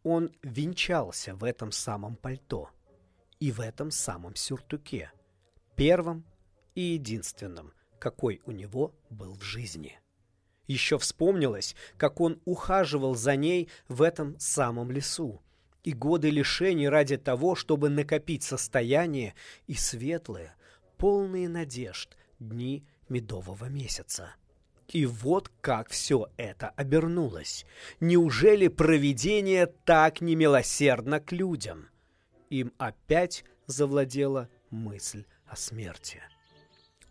Он 0.03 0.31
венчался 0.43 1.35
в 1.35 1.45
этом 1.45 1.73
самом 1.73 2.17
пальто 2.17 2.69
и 3.41 3.51
в 3.51 3.61
этом 3.61 3.91
самом 3.91 4.37
сюртуке, 4.37 5.11
первом 5.75 6.27
и 6.75 6.83
единственном, 6.83 7.73
какой 7.99 8.43
у 8.45 8.51
него 8.51 8.95
был 9.09 9.33
в 9.37 9.43
жизни. 9.43 9.99
Еще 10.67 10.99
вспомнилось, 10.99 11.75
как 11.97 12.21
он 12.21 12.41
ухаживал 12.45 13.15
за 13.15 13.37
ней 13.37 13.69
в 13.89 14.03
этом 14.03 14.39
самом 14.39 14.91
лесу, 14.91 15.43
и 15.83 15.93
годы 15.93 16.31
лишений 16.31 16.89
ради 16.89 17.17
того, 17.17 17.55
чтобы 17.55 17.89
накопить 17.89 18.43
состояние 18.43 19.35
и 19.67 19.75
светлые, 19.75 20.55
полные 20.97 21.49
надежд 21.49 22.17
дни 22.39 22.85
медового 23.09 23.67
месяца. 23.67 24.35
И 24.89 25.07
вот 25.07 25.51
как 25.61 25.89
все 25.89 26.29
это 26.37 26.69
обернулось. 26.71 27.65
Неужели 28.01 28.69
провидение 28.69 29.67
так 29.67 30.21
немилосердно 30.21 31.19
к 31.19 31.33
людям? 31.33 31.89
Им 32.51 32.73
опять 32.77 33.45
завладела 33.67 34.51
мысль 34.71 35.25
о 35.47 35.57
смерти. 35.57 36.21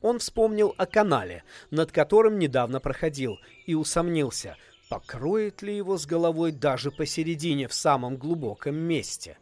Он 0.01 0.20
вспомнил 0.20 0.74
о 0.77 0.86
канале, 0.86 1.43
над 1.70 1.91
которым 1.91 2.39
недавно 2.39 2.79
проходил, 2.79 3.39
и 3.65 3.75
усомнился, 3.75 4.58
покроет 4.89 5.62
ли 5.62 5.75
его 5.75 5.98
с 5.98 6.05
головой 6.05 6.51
даже 6.51 6.91
посередине 6.91 7.67
в 7.67 7.74
самом 7.74 8.17
глубоком 8.17 8.75
месте. 8.75 9.38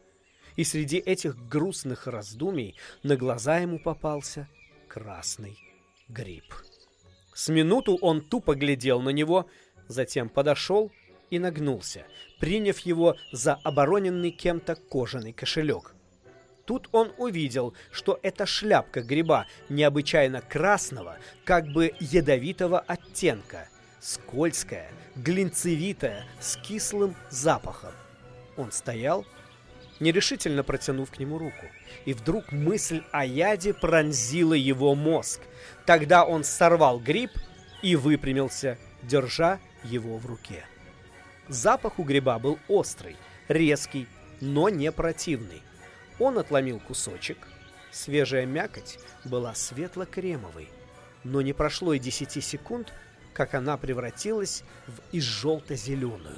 И 0.55 0.63
среди 0.63 0.97
этих 0.97 1.37
грустных 1.47 2.07
раздумий 2.07 2.75
на 3.03 3.15
глаза 3.15 3.59
ему 3.59 3.79
попался 3.79 4.49
красный 4.87 5.57
гриб. 6.09 6.53
С 7.33 7.47
минуту 7.47 7.97
он 8.01 8.21
тупо 8.21 8.55
глядел 8.55 9.01
на 9.01 9.09
него, 9.09 9.47
затем 9.87 10.27
подошел 10.27 10.91
и 11.29 11.39
нагнулся, 11.39 12.05
приняв 12.39 12.79
его 12.79 13.15
за 13.31 13.53
обороненный 13.53 14.31
кем-то 14.31 14.75
кожаный 14.75 15.31
кошелек. 15.31 15.95
Тут 16.69 16.87
он 16.91 17.11
увидел, 17.17 17.73
что 17.91 18.19
это 18.21 18.45
шляпка 18.45 19.01
гриба 19.01 19.47
необычайно 19.69 20.41
красного, 20.41 21.17
как 21.43 21.65
бы 21.65 21.95
ядовитого 21.99 22.79
оттенка, 22.79 23.67
скользкая, 23.99 24.91
глинцевитая, 25.15 26.27
с 26.39 26.57
кислым 26.57 27.15
запахом. 27.31 27.89
Он 28.55 28.71
стоял, 28.71 29.25
нерешительно 29.99 30.63
протянув 30.63 31.09
к 31.09 31.17
нему 31.17 31.39
руку. 31.39 31.65
И 32.05 32.13
вдруг 32.13 32.51
мысль 32.51 33.01
о 33.11 33.25
яде 33.25 33.73
пронзила 33.73 34.53
его 34.53 34.93
мозг. 34.93 35.41
Тогда 35.87 36.23
он 36.23 36.43
сорвал 36.43 36.99
гриб 36.99 37.31
и 37.81 37.95
выпрямился, 37.95 38.77
держа 39.01 39.57
его 39.83 40.19
в 40.19 40.27
руке. 40.27 40.63
Запах 41.47 41.97
у 41.97 42.03
гриба 42.03 42.37
был 42.37 42.59
острый, 42.67 43.15
резкий, 43.47 44.05
но 44.39 44.69
не 44.69 44.91
противный. 44.91 45.63
Он 46.19 46.37
отломил 46.37 46.79
кусочек. 46.79 47.37
Свежая 47.91 48.45
мякоть 48.45 48.99
была 49.23 49.55
светло-кремовой. 49.55 50.69
Но 51.23 51.41
не 51.41 51.53
прошло 51.53 51.93
и 51.93 51.99
десяти 51.99 52.41
секунд, 52.41 52.93
как 53.33 53.53
она 53.53 53.77
превратилась 53.77 54.63
в 54.87 54.99
изжелто-зеленую. 55.11 56.37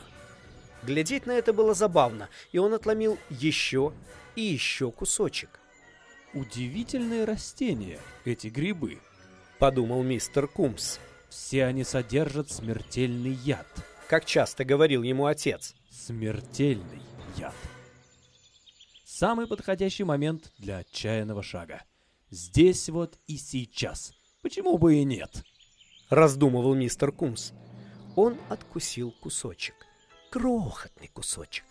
Глядеть 0.83 1.25
на 1.25 1.31
это 1.31 1.53
было 1.53 1.73
забавно, 1.73 2.29
и 2.51 2.57
он 2.57 2.73
отломил 2.73 3.17
еще 3.29 3.93
и 4.35 4.41
еще 4.41 4.91
кусочек. 4.91 5.59
Удивительные 6.33 7.25
растения, 7.25 7.99
эти 8.25 8.47
грибы, 8.47 8.99
подумал 9.59 10.01
мистер 10.01 10.47
Кумс. 10.47 10.97
Все 11.29 11.65
они 11.65 11.83
содержат 11.83 12.49
смертельный 12.49 13.33
яд. 13.33 13.67
Как 14.07 14.25
часто 14.25 14.65
говорил 14.65 15.03
ему 15.03 15.25
отец. 15.25 15.75
Смертельный 15.89 17.01
яд. 17.37 17.53
Самый 19.21 19.45
подходящий 19.45 20.03
момент 20.03 20.51
для 20.57 20.79
отчаянного 20.79 21.43
шага. 21.43 21.83
Здесь 22.31 22.89
вот 22.89 23.19
и 23.27 23.37
сейчас. 23.37 24.13
Почему 24.41 24.79
бы 24.79 24.95
и 24.95 25.03
нет? 25.03 25.43
Раздумывал 26.09 26.73
мистер 26.73 27.11
Кумс. 27.11 27.51
Он 28.15 28.35
откусил 28.49 29.13
кусочек. 29.21 29.75
Крохотный 30.31 31.07
кусочек. 31.07 31.65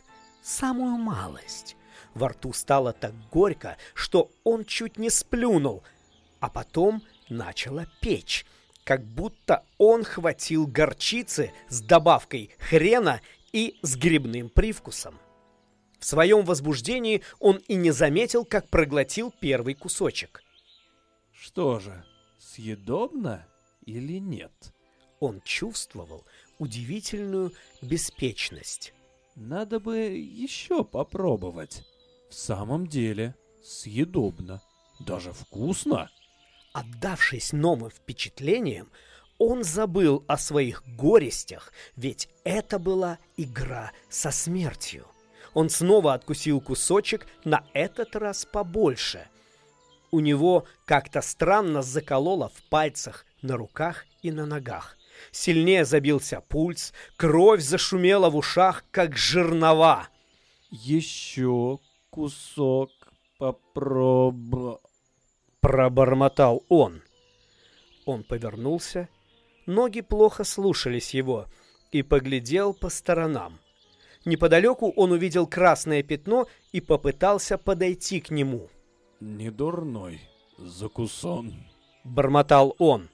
Самую 0.45 0.93
малость. 0.93 1.75
Во 2.15 2.29
рту 2.29 2.53
стало 2.53 2.93
так 2.93 3.15
горько, 3.33 3.77
что 3.95 4.31
он 4.45 4.65
чуть 4.65 4.97
не 4.97 5.11
сплюнул, 5.11 5.83
а 6.39 6.51
потом 6.51 7.03
начало 7.29 7.89
печь, 8.01 8.47
как 8.85 9.05
будто 9.05 9.65
он 9.77 10.05
хватил 10.05 10.69
горчицы 10.69 11.53
с 11.69 11.81
добавкой 11.81 12.53
хрена 12.61 13.21
и 13.51 13.77
с 13.83 13.97
грибным 13.97 14.51
привкусом. 14.51 15.19
В 16.01 16.07
своем 16.07 16.45
возбуждении 16.47 17.23
он 17.39 17.59
и 17.69 17.75
не 17.75 17.91
заметил, 17.91 18.47
как 18.47 18.69
проглотил 18.69 19.33
первый 19.39 19.75
кусочек. 19.75 20.43
Что 21.31 21.79
же, 21.79 22.05
съедобно 22.39 23.47
или 23.85 24.19
нет? 24.19 24.53
Он 25.21 25.43
чувствовал 25.43 26.25
удивительную 26.59 27.53
беспечность. 27.83 28.95
Надо 29.37 29.79
бы 29.79 29.99
еще 29.99 30.85
попробовать. 30.85 31.85
В 32.31 32.35
самом 32.35 32.87
деле, 32.87 33.35
съедобно. 33.63 34.63
Даже 35.01 35.33
вкусно. 35.33 36.11
Отдавшись 36.73 37.53
новым 37.53 37.91
впечатлениям, 37.91 38.91
он 39.39 39.65
забыл 39.65 40.25
о 40.29 40.39
своих 40.39 40.83
горестях, 40.87 41.73
ведь 41.97 42.29
это 42.45 42.79
была 42.79 43.19
игра 43.37 43.93
со 44.09 44.31
смертью. 44.31 45.07
Он 45.55 45.69
снова 45.69 46.15
откусил 46.15 46.61
кусочек, 46.61 47.27
на 47.45 47.65
этот 47.73 48.15
раз 48.17 48.45
побольше. 48.45 49.29
У 50.11 50.21
него 50.21 50.65
как-то 50.85 51.23
странно 51.23 51.83
закололо 51.83 52.49
в 52.49 52.63
пальцах, 52.69 53.27
на 53.43 53.57
руках 53.57 54.07
и 54.23 54.31
на 54.31 54.47
ногах. 54.47 54.97
Сильнее 55.33 55.85
забился 55.85 56.41
пульс, 56.41 56.93
кровь 57.17 57.61
зашумела 57.61 58.31
в 58.31 58.37
ушах, 58.37 58.85
как 58.91 59.17
жернова. 59.17 60.09
Еще 60.71 61.79
кусок 62.11 62.91
попробую. 63.39 64.81
Пробормотал 65.61 66.65
он. 66.69 67.03
Он 68.07 68.25
повернулся, 68.25 69.09
ноги 69.67 70.01
плохо 70.01 70.45
слушались 70.45 71.13
его, 71.13 71.47
и 71.93 72.03
поглядел 72.03 72.73
по 72.73 72.89
сторонам. 72.89 73.61
Неподалеку 74.25 74.91
он 74.97 75.13
увидел 75.13 75.47
красное 75.47 76.03
пятно 76.03 76.47
и 76.73 76.81
попытался 76.81 77.57
подойти 77.57 78.21
к 78.21 78.31
нему. 78.31 78.69
Не 79.21 79.51
дурной 79.51 80.21
закусон. 80.59 81.55
Бормотал 82.05 82.75
он. 82.79 83.09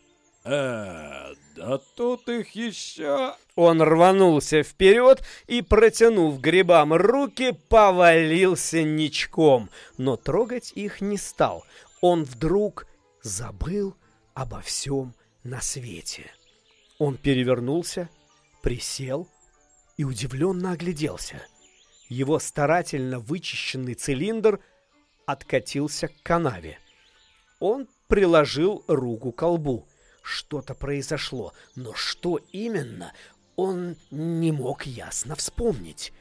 Э, 0.44 1.34
да 1.56 1.78
тут 1.96 2.28
их 2.28 2.50
еще... 2.50 3.34
Он 3.56 3.80
рванулся 3.80 4.62
вперед 4.62 5.22
и, 5.46 5.62
протянув 5.62 6.40
грибам 6.40 6.92
руки, 6.92 7.58
повалился 7.68 8.82
ничком, 8.82 9.70
но 9.96 10.16
трогать 10.16 10.72
их 10.74 11.00
не 11.00 11.16
стал. 11.16 11.64
Он 12.00 12.24
вдруг 12.24 12.86
забыл 13.22 13.96
обо 14.34 14.60
всем 14.60 15.14
на 15.42 15.60
свете. 15.62 16.30
Он 16.98 17.16
перевернулся, 17.16 18.10
присел 18.62 19.26
и 19.96 20.04
удивленно 20.04 20.72
огляделся. 20.72 21.42
Его 22.08 22.38
старательно 22.38 23.18
вычищенный 23.18 23.94
цилиндр 23.94 24.60
откатился 25.26 26.08
к 26.08 26.22
канаве. 26.22 26.78
Он 27.58 27.88
приложил 28.06 28.84
руку 28.86 29.32
к 29.32 29.36
колбу. 29.36 29.86
Что-то 30.22 30.74
произошло, 30.74 31.52
но 31.74 31.94
что 31.94 32.40
именно, 32.52 33.12
он 33.54 33.96
не 34.10 34.52
мог 34.52 34.84
ясно 34.84 35.34
вспомнить. 35.36 36.12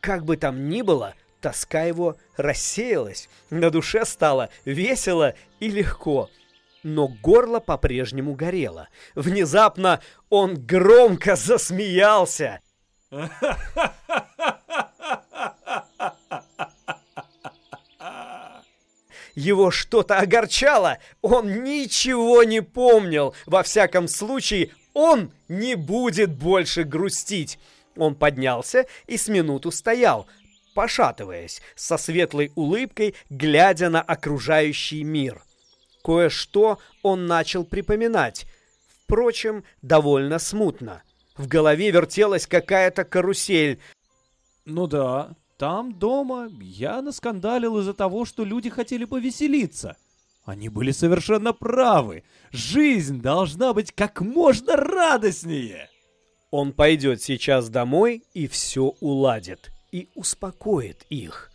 Как 0.00 0.24
бы 0.24 0.36
там 0.36 0.68
ни 0.68 0.82
было, 0.82 1.14
тоска 1.40 1.82
его 1.82 2.16
рассеялась, 2.36 3.28
на 3.50 3.70
душе 3.70 4.04
стало 4.04 4.50
весело 4.64 5.34
и 5.60 5.68
легко. 5.68 6.30
Но 6.82 7.08
горло 7.08 7.60
по-прежнему 7.60 8.34
горело. 8.34 8.88
Внезапно 9.14 10.00
он 10.30 10.54
громко 10.54 11.36
засмеялся. 11.36 12.60
Его 19.34 19.70
что-то 19.70 20.18
огорчало, 20.18 20.98
он 21.20 21.62
ничего 21.62 22.42
не 22.42 22.62
помнил. 22.62 23.34
Во 23.44 23.62
всяком 23.62 24.08
случае, 24.08 24.70
он 24.94 25.30
не 25.48 25.74
будет 25.74 26.32
больше 26.32 26.84
грустить. 26.84 27.58
Он 27.96 28.14
поднялся 28.14 28.86
и 29.06 29.18
с 29.18 29.28
минуту 29.28 29.70
стоял, 29.70 30.26
пошатываясь, 30.74 31.60
со 31.74 31.98
светлой 31.98 32.50
улыбкой, 32.54 33.14
глядя 33.28 33.90
на 33.90 34.00
окружающий 34.00 35.04
мир. 35.04 35.42
Кое-что 36.02 36.78
он 37.02 37.26
начал 37.26 37.64
припоминать, 37.64 38.46
впрочем, 39.04 39.64
довольно 39.82 40.38
смутно. 40.38 41.02
В 41.36 41.48
голове 41.48 41.90
вертелась 41.90 42.46
какая-то 42.46 43.04
карусель. 43.04 43.78
Ну 44.64 44.86
да, 44.86 45.36
там 45.58 45.98
дома 45.98 46.48
я 46.60 47.02
наскандалил 47.02 47.78
из-за 47.78 47.94
того, 47.94 48.24
что 48.24 48.44
люди 48.44 48.70
хотели 48.70 49.04
повеселиться. 49.04 49.96
Они 50.44 50.68
были 50.68 50.92
совершенно 50.92 51.52
правы. 51.52 52.24
Жизнь 52.52 53.20
должна 53.20 53.74
быть 53.74 53.92
как 53.92 54.20
можно 54.20 54.76
радостнее. 54.76 55.90
Он 56.50 56.72
пойдет 56.72 57.20
сейчас 57.20 57.68
домой 57.68 58.22
и 58.32 58.46
все 58.46 58.94
уладит, 59.00 59.70
и 59.92 60.08
успокоит 60.14 61.04
их. 61.10 61.50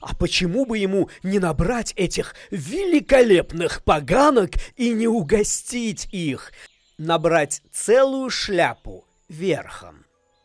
А 0.00 0.16
почему 0.16 0.66
бы 0.66 0.78
ему 0.78 1.08
не 1.22 1.38
набрать 1.38 1.94
этих 1.96 2.34
великолепных 2.50 3.84
поганок 3.84 4.50
и 4.76 4.90
не 4.90 5.06
угостить 5.06 6.08
их? 6.10 6.52
Набрать 6.98 7.62
целую 7.72 8.28
шляпу 8.28 9.04
верхом. 9.32 10.04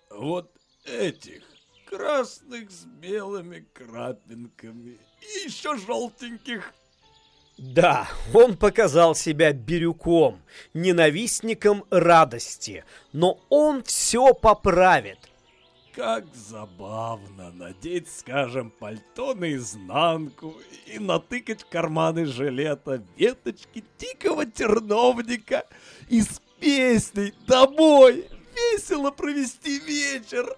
Вот 0.10 0.52
этих 0.86 1.44
красных 1.86 2.72
с 2.72 2.86
белыми 2.86 3.68
крапинками 3.74 4.98
и 5.22 5.46
еще 5.46 5.78
желтеньких. 5.78 6.74
Да, 7.58 8.08
он 8.34 8.56
показал 8.56 9.16
себя 9.16 9.52
бирюком, 9.52 10.42
ненавистником 10.74 11.86
радости, 11.90 12.86
но 13.14 13.40
он 13.50 13.84
все 13.84 14.34
поправит. 14.34 15.18
Как 15.96 16.24
забавно 16.36 17.52
надеть, 17.52 18.08
скажем, 18.12 18.70
пальто 18.70 19.34
наизнанку 19.34 20.56
и 20.86 21.00
натыкать 21.00 21.64
в 21.64 21.70
карманы 21.70 22.26
жилета 22.26 23.04
веточки 23.18 23.84
дикого 23.98 24.46
терновника 24.46 25.66
и 26.08 26.22
с 26.22 26.40
песней 26.60 27.34
«Домой!» 27.48 28.30
Весело 28.58 29.12
провести 29.12 29.80
вечер. 29.80 30.58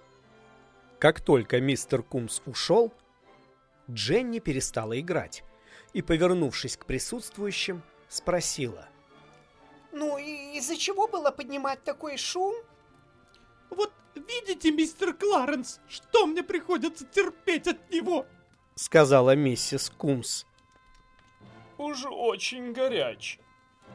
Как 1.00 1.22
только 1.22 1.62
мистер 1.62 2.04
Кумс 2.04 2.42
ушел, 2.46 2.94
Дженни 3.90 4.40
перестала 4.40 5.00
играть 5.00 5.44
и, 5.94 6.02
повернувшись 6.02 6.78
к 6.78 6.86
присутствующим, 6.86 7.82
спросила. 8.08 8.88
Ну, 9.92 10.18
и 10.18 10.58
из-за 10.58 10.78
чего 10.78 11.08
было 11.08 11.32
поднимать 11.32 11.84
такой 11.84 12.18
шум? 12.18 12.56
Вот 13.70 13.92
видите, 14.16 14.72
мистер 14.72 15.14
Кларенс, 15.14 15.80
что 15.88 16.28
мне 16.28 16.44
приходится 16.44 17.06
терпеть 17.06 17.68
от 17.68 17.90
него? 17.90 18.26
Сказала 18.76 19.36
миссис 19.36 19.90
Кумс. 19.90 20.46
Уж 21.78 22.06
очень 22.06 22.74
горяч. 22.74 23.40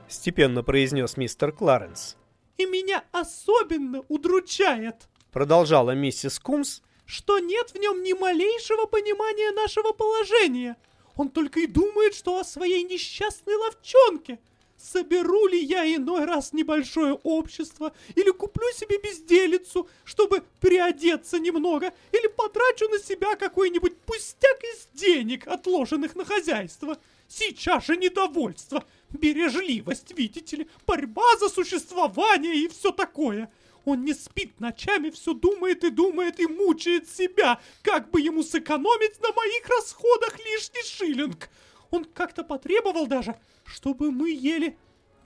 Степенно 0.08 0.62
произнес 0.62 1.16
мистер 1.16 1.52
Кларенс. 1.52 2.16
И 2.56 2.66
меня 2.66 3.04
особенно 3.12 4.04
удручает, 4.08 5.08
Продолжала 5.34 5.96
миссис 5.96 6.38
Кумс, 6.38 6.80
что 7.06 7.40
нет 7.40 7.70
в 7.70 7.78
нем 7.80 8.04
ни 8.04 8.12
малейшего 8.12 8.86
понимания 8.86 9.50
нашего 9.50 9.90
положения. 9.90 10.76
Он 11.16 11.28
только 11.28 11.58
и 11.58 11.66
думает, 11.66 12.14
что 12.14 12.38
о 12.38 12.44
своей 12.44 12.84
несчастной 12.84 13.56
ловчонке. 13.56 14.38
Соберу 14.76 15.48
ли 15.48 15.58
я 15.58 15.84
иной 15.92 16.24
раз 16.24 16.52
небольшое 16.52 17.14
общество, 17.24 17.92
или 18.14 18.30
куплю 18.30 18.70
себе 18.74 18.98
безделицу, 18.98 19.88
чтобы 20.04 20.44
переодеться 20.60 21.40
немного, 21.40 21.92
или 22.12 22.28
потрачу 22.28 22.88
на 22.88 23.00
себя 23.00 23.34
какой-нибудь 23.34 23.96
пустяк 24.02 24.62
из 24.62 24.86
денег, 24.94 25.48
отложенных 25.48 26.14
на 26.14 26.24
хозяйство. 26.24 26.96
Сейчас 27.26 27.86
же 27.86 27.96
недовольство, 27.96 28.84
бережливость, 29.14 30.16
видите 30.16 30.57
ли, 30.57 30.68
борьба 30.87 31.37
за 31.38 31.48
существование 31.48 32.57
и 32.57 32.68
все 32.68 32.90
такое. 32.90 33.50
Он 33.85 34.05
не 34.05 34.14
спит 34.14 34.61
ночами, 34.61 35.11
все 35.11 35.35
думает 35.35 35.85
и 35.85 35.90
думает 35.90 36.40
и 36.40 36.46
мучает 36.46 37.09
себя, 37.09 37.61
как 37.83 38.11
бы 38.11 38.20
ему 38.20 38.42
сэкономить 38.42 39.20
на 39.20 39.33
моих 39.33 39.68
расходах 39.68 40.38
лишний 40.38 40.83
шиллинг. 40.83 41.50
Он 41.90 42.05
как-то 42.05 42.44
потребовал 42.44 43.07
даже, 43.07 43.38
чтобы 43.64 44.11
мы 44.11 44.31
ели 44.31 44.77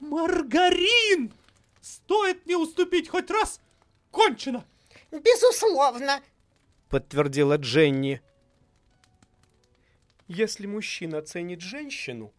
маргарин. 0.00 1.32
Стоит 1.80 2.44
мне 2.46 2.56
уступить 2.56 3.08
хоть 3.08 3.30
раз, 3.30 3.60
кончено. 4.10 4.64
Безусловно. 5.10 6.20
Подтвердила 6.88 7.56
Дженни. 7.56 8.20
Если 10.26 10.66
мужчина 10.66 11.22
ценит 11.22 11.60
женщину, 11.62 12.34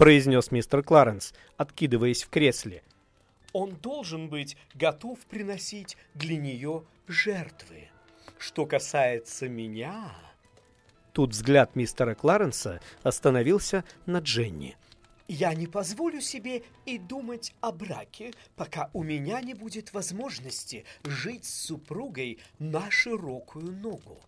произнес 0.00 0.50
мистер 0.50 0.82
Кларенс, 0.82 1.34
откидываясь 1.58 2.22
в 2.22 2.30
кресле, 2.30 2.82
он 3.52 3.76
должен 3.76 4.30
быть 4.30 4.56
готов 4.72 5.18
приносить 5.26 5.98
для 6.14 6.38
нее 6.38 6.84
жертвы. 7.06 7.88
Что 8.38 8.64
касается 8.64 9.46
меня... 9.46 10.10
Тут 11.12 11.32
взгляд 11.32 11.76
мистера 11.76 12.14
Кларенса 12.14 12.80
остановился 13.02 13.84
на 14.06 14.20
Дженни. 14.20 14.78
Я 15.28 15.52
не 15.52 15.66
позволю 15.66 16.22
себе 16.22 16.62
и 16.86 16.96
думать 16.96 17.52
о 17.60 17.70
браке, 17.70 18.32
пока 18.56 18.88
у 18.94 19.02
меня 19.02 19.42
не 19.42 19.52
будет 19.52 19.92
возможности 19.92 20.86
жить 21.04 21.44
с 21.44 21.66
супругой 21.66 22.38
на 22.58 22.90
широкую 22.90 23.70
ногу. 23.72 24.18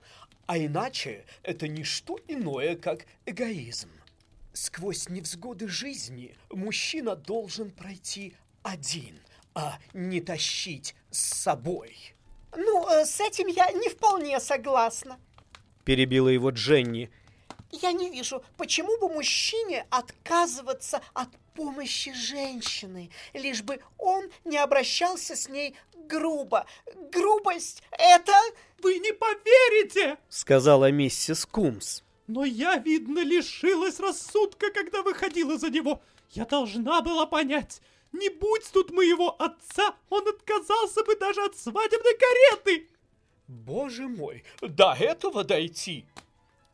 А 0.44 0.58
иначе 0.58 1.24
это 1.42 1.66
не 1.66 1.82
что 1.82 2.18
иное, 2.28 2.76
как 2.76 3.06
эгоизм. 3.24 3.88
Сквозь 4.52 5.08
невзгоды 5.08 5.66
жизни 5.66 6.36
мужчина 6.50 7.16
должен 7.16 7.70
пройти 7.70 8.34
один, 8.62 9.18
а 9.54 9.78
не 9.94 10.20
тащить 10.20 10.94
с 11.10 11.20
собой. 11.20 12.14
Ну, 12.54 12.88
э, 12.90 13.06
с 13.06 13.20
этим 13.20 13.46
я 13.46 13.70
не 13.72 13.88
вполне 13.88 14.38
согласна. 14.40 15.18
Перебила 15.84 16.28
его 16.28 16.50
Дженни. 16.50 17.10
Я 17.70 17.92
не 17.92 18.10
вижу, 18.10 18.44
почему 18.58 18.98
бы 18.98 19.08
мужчине 19.08 19.86
отказываться 19.88 21.00
от 21.14 21.30
помощи 21.54 22.12
женщины, 22.12 23.10
лишь 23.32 23.62
бы 23.62 23.80
он 23.96 24.30
не 24.44 24.58
обращался 24.58 25.34
с 25.34 25.48
ней 25.48 25.74
грубо. 26.06 26.66
Грубость— 27.10 27.82
это... 27.90 28.32
Вы 28.82 28.98
не 28.98 29.12
поверите! 29.12 30.18
Сказала 30.28 30.90
миссис 30.90 31.46
Кумс. 31.46 32.02
Но 32.26 32.44
я, 32.44 32.76
видно, 32.76 33.20
лишилась 33.20 34.00
рассудка, 34.00 34.70
когда 34.70 35.02
выходила 35.02 35.58
за 35.58 35.70
него. 35.70 36.02
Я 36.30 36.44
должна 36.44 37.02
была 37.02 37.26
понять. 37.26 37.80
Не 38.12 38.28
будь 38.28 38.70
тут 38.72 38.90
моего 38.90 39.34
отца, 39.42 39.94
он 40.10 40.28
отказался 40.28 41.02
бы 41.04 41.16
даже 41.16 41.42
от 41.44 41.56
свадебной 41.56 42.14
кареты. 42.18 42.88
Боже 43.48 44.08
мой, 44.08 44.44
до 44.60 44.94
этого 44.98 45.44
дойти! 45.44 46.04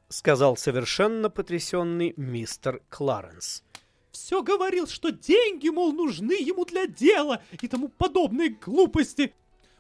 Сказал 0.09 0.57
совершенно 0.57 1.29
потрясенный 1.31 2.15
мистер 2.17 2.83
Кларенс. 2.89 3.63
Все 4.11 4.43
говорил, 4.43 4.87
что 4.87 5.11
деньги, 5.11 5.69
мол, 5.69 5.93
нужны 5.93 6.33
ему 6.33 6.65
для 6.65 6.87
дела 6.87 7.43
и 7.61 7.69
тому 7.69 7.89
подобные 7.89 8.51
глупости. 8.51 9.35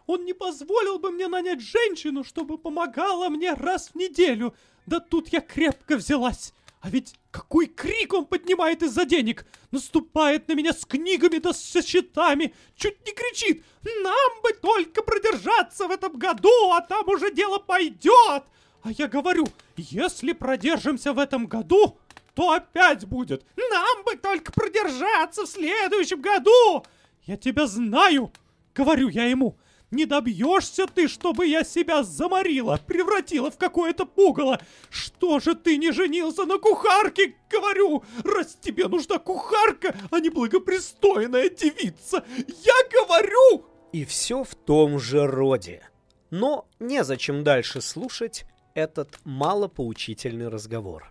Он 0.07 0.25
не 0.25 0.33
позволил 0.33 0.99
бы 0.99 1.11
мне 1.11 1.29
нанять 1.29 1.61
женщину, 1.61 2.25
чтобы 2.25 2.57
помогала 2.57 3.29
мне 3.29 3.53
раз 3.55 3.89
в 3.89 3.95
неделю. 3.95 4.55
Да 4.89 5.01
тут 5.01 5.29
я 5.29 5.43
крепко 5.43 5.99
взялась. 5.99 6.55
А 6.81 6.89
ведь 6.89 7.15
какой 7.31 7.67
крик 7.67 8.15
он 8.15 8.25
поднимает 8.25 8.83
из-за 8.83 9.05
денег! 9.05 9.45
Наступает 9.71 10.49
на 10.49 10.55
меня 10.55 10.73
с 10.73 10.87
книгами 10.87 11.39
да 11.39 11.53
со 11.53 11.83
счетами! 11.83 12.55
Чуть 12.75 13.07
не 13.07 13.13
кричит! 13.13 13.65
Нам 14.03 14.43
бы 14.43 14.53
только 14.55 15.03
продержаться 15.03 15.89
в 15.89 15.91
этом 15.91 16.17
году, 16.17 16.73
а 16.73 16.81
там 16.81 17.07
уже 17.09 17.35
дело 17.35 17.59
пойдет! 17.59 18.45
А 18.83 18.93
я 18.97 19.09
говорю, 19.09 19.47
если 19.77 20.33
продержимся 20.33 21.13
в 21.13 21.19
этом 21.19 21.49
году, 21.49 21.99
то 22.35 22.53
опять 22.53 23.05
будет. 23.05 23.45
Нам 23.57 24.05
бы 24.05 24.17
только 24.17 24.53
продержаться 24.53 25.45
в 25.45 25.49
следующем 25.49 26.23
году! 26.23 26.83
Я 27.27 27.37
тебя 27.37 27.67
знаю, 27.67 28.33
говорю 28.75 29.09
я 29.09 29.27
ему. 29.27 29.59
Не 29.91 30.05
добьешься 30.05 30.87
ты, 30.87 31.09
чтобы 31.09 31.47
я 31.47 31.65
себя 31.65 32.03
заморила, 32.03 32.79
превратила 32.87 33.51
в 33.51 33.57
какое-то 33.57 34.05
пугало. 34.05 34.61
Что 34.91 35.41
же 35.41 35.55
ты 35.55 35.79
не 35.79 35.93
женился 35.93 36.45
на 36.45 36.59
кухарке, 36.59 37.35
говорю, 37.51 38.05
раз 38.23 38.59
тебе 38.61 38.87
нужна 38.89 39.19
кухарка, 39.19 39.95
а 40.11 40.21
не 40.21 40.29
благопристойная 40.29 41.49
девица. 41.49 42.25
Я 42.37 42.75
говорю! 42.93 43.65
И 43.93 44.05
все 44.05 44.45
в 44.45 44.55
том 44.55 44.99
же 44.99 45.27
роде. 45.27 45.89
Но 46.31 46.69
незачем 46.79 47.43
дальше 47.43 47.81
слушать 47.81 48.45
этот 48.75 49.19
малопоучительный 49.25 50.49
разговор. 50.49 51.11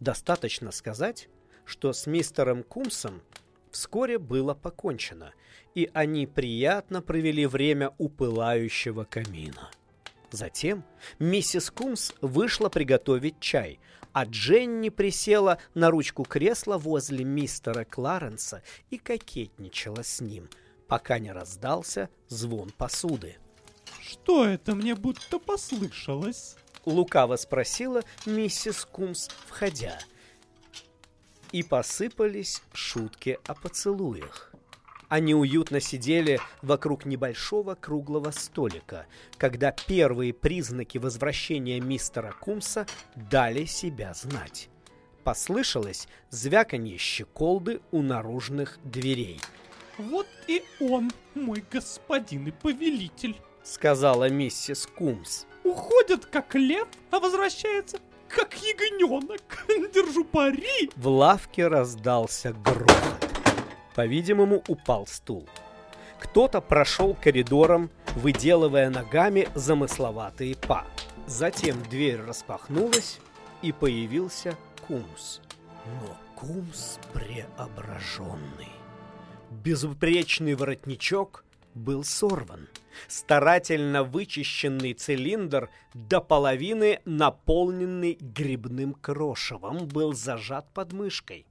Достаточно 0.00 0.70
сказать, 0.70 1.28
что 1.64 1.94
с 1.94 2.06
мистером 2.06 2.62
Кумсом 2.62 3.22
вскоре 3.78 4.18
было 4.18 4.54
покончено, 4.54 5.32
и 5.76 5.88
они 5.94 6.26
приятно 6.26 7.00
провели 7.00 7.46
время 7.46 7.94
у 7.98 8.08
пылающего 8.08 9.04
камина. 9.04 9.70
Затем 10.32 10.82
миссис 11.20 11.70
Кумс 11.70 12.12
вышла 12.20 12.70
приготовить 12.70 13.38
чай, 13.38 13.78
а 14.12 14.24
Дженни 14.24 14.88
присела 14.88 15.58
на 15.74 15.90
ручку 15.90 16.24
кресла 16.24 16.76
возле 16.76 17.24
мистера 17.24 17.84
Кларенса 17.84 18.62
и 18.90 18.98
кокетничала 18.98 20.02
с 20.02 20.20
ним, 20.20 20.48
пока 20.88 21.20
не 21.20 21.30
раздался 21.30 22.10
звон 22.26 22.70
посуды. 22.76 23.36
Что 24.02 24.44
это 24.44 24.74
мне 24.74 24.96
будто 24.96 25.38
послышалось? 25.38 26.56
Лукаво 26.84 27.36
спросила 27.36 28.02
миссис 28.26 28.84
Кумс, 28.84 29.28
входя. 29.46 30.00
И 31.52 31.62
посыпались 31.62 32.62
шутки 32.72 33.38
о 33.46 33.54
поцелуях. 33.54 34.52
Они 35.08 35.34
уютно 35.34 35.80
сидели 35.80 36.38
вокруг 36.60 37.06
небольшого 37.06 37.74
круглого 37.74 38.30
столика, 38.30 39.06
когда 39.38 39.72
первые 39.72 40.34
признаки 40.34 40.98
возвращения 40.98 41.80
мистера 41.80 42.34
Кумса 42.38 42.86
дали 43.16 43.64
себя 43.64 44.12
знать. 44.12 44.68
Послышалось 45.24 46.08
звяканье 46.30 46.98
щеколды 46.98 47.80
у 47.90 48.02
наружных 48.02 48.78
дверей. 48.84 49.40
Вот 49.96 50.26
и 50.46 50.62
он, 50.80 51.10
мой 51.34 51.64
господин 51.70 52.46
и 52.48 52.50
повелитель. 52.50 53.36
Сказала 53.62 54.28
миссис 54.28 54.86
Кумс. 54.86 55.44
Уходит 55.64 56.26
как 56.26 56.54
лев, 56.54 56.86
а 57.10 57.18
возвращается 57.18 57.98
как 58.28 58.54
ягненок. 58.54 59.66
Держу 59.94 60.24
пари. 60.24 60.90
В 60.96 61.08
лавке 61.08 61.68
раздался 61.68 62.52
грохот. 62.52 63.28
По-видимому, 63.94 64.62
упал 64.68 65.06
стул. 65.06 65.48
Кто-то 66.20 66.60
прошел 66.60 67.14
коридором, 67.14 67.90
выделывая 68.16 68.90
ногами 68.90 69.48
замысловатые 69.54 70.56
па. 70.56 70.86
Затем 71.26 71.82
дверь 71.84 72.20
распахнулась, 72.22 73.18
и 73.62 73.72
появился 73.72 74.56
Кумс. 74.86 75.40
Но 75.86 76.16
Кумс 76.34 76.98
преображенный. 77.12 78.72
Безупречный 79.50 80.54
воротничок 80.54 81.44
был 81.78 82.04
сорван. 82.04 82.68
Старательно 83.06 84.02
вычищенный 84.02 84.92
цилиндр 84.92 85.70
до 85.94 86.20
половины, 86.20 87.00
наполненный 87.04 88.18
грибным 88.20 88.94
крошевом, 88.94 89.86
был 89.86 90.12
зажат 90.12 90.72
под 90.74 90.92
мышкой. 90.92 91.46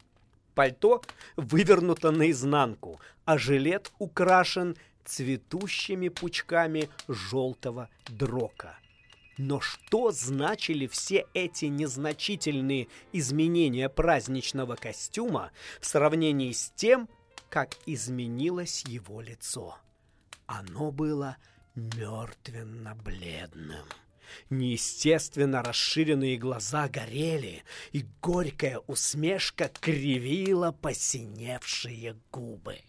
Пальто 0.53 1.01
вывернуто 1.35 2.11
наизнанку, 2.11 2.99
а 3.25 3.37
жилет 3.37 3.91
украшен 3.99 4.75
цветущими 5.05 6.09
пучками 6.09 6.89
желтого 7.07 7.89
дрока. 8.09 8.77
Но 9.37 9.61
что 9.61 10.11
значили 10.11 10.87
все 10.87 11.27
эти 11.33 11.65
незначительные 11.65 12.87
изменения 13.13 13.87
праздничного 13.87 14.75
костюма 14.75 15.51
в 15.79 15.85
сравнении 15.85 16.51
с 16.51 16.71
тем, 16.75 17.07
как 17.49 17.77
изменилось 17.85 18.83
его 18.87 19.21
лицо? 19.21 19.77
Оно 20.47 20.91
было 20.91 21.37
мертвенно-бледным. 21.75 23.85
Неестественно 24.49 25.61
расширенные 25.61 26.37
глаза 26.37 26.89
горели, 26.89 27.63
и 27.91 28.03
горькая 28.21 28.79
усмешка 28.87 29.69
кривила 29.69 30.71
посиневшие 30.71 32.17
губы. 32.31 32.79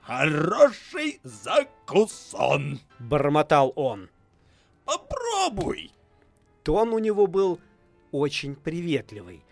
«Хороший 0.00 1.20
закусон!»— 1.22 2.80
бормотал 2.98 3.72
он. 3.76 4.08
«Попробуй!» 4.84 5.92
Тон 6.62 6.94
у 6.94 6.98
него 6.98 7.26
был 7.26 7.60
очень 8.10 8.56
приветливый. 8.56 9.42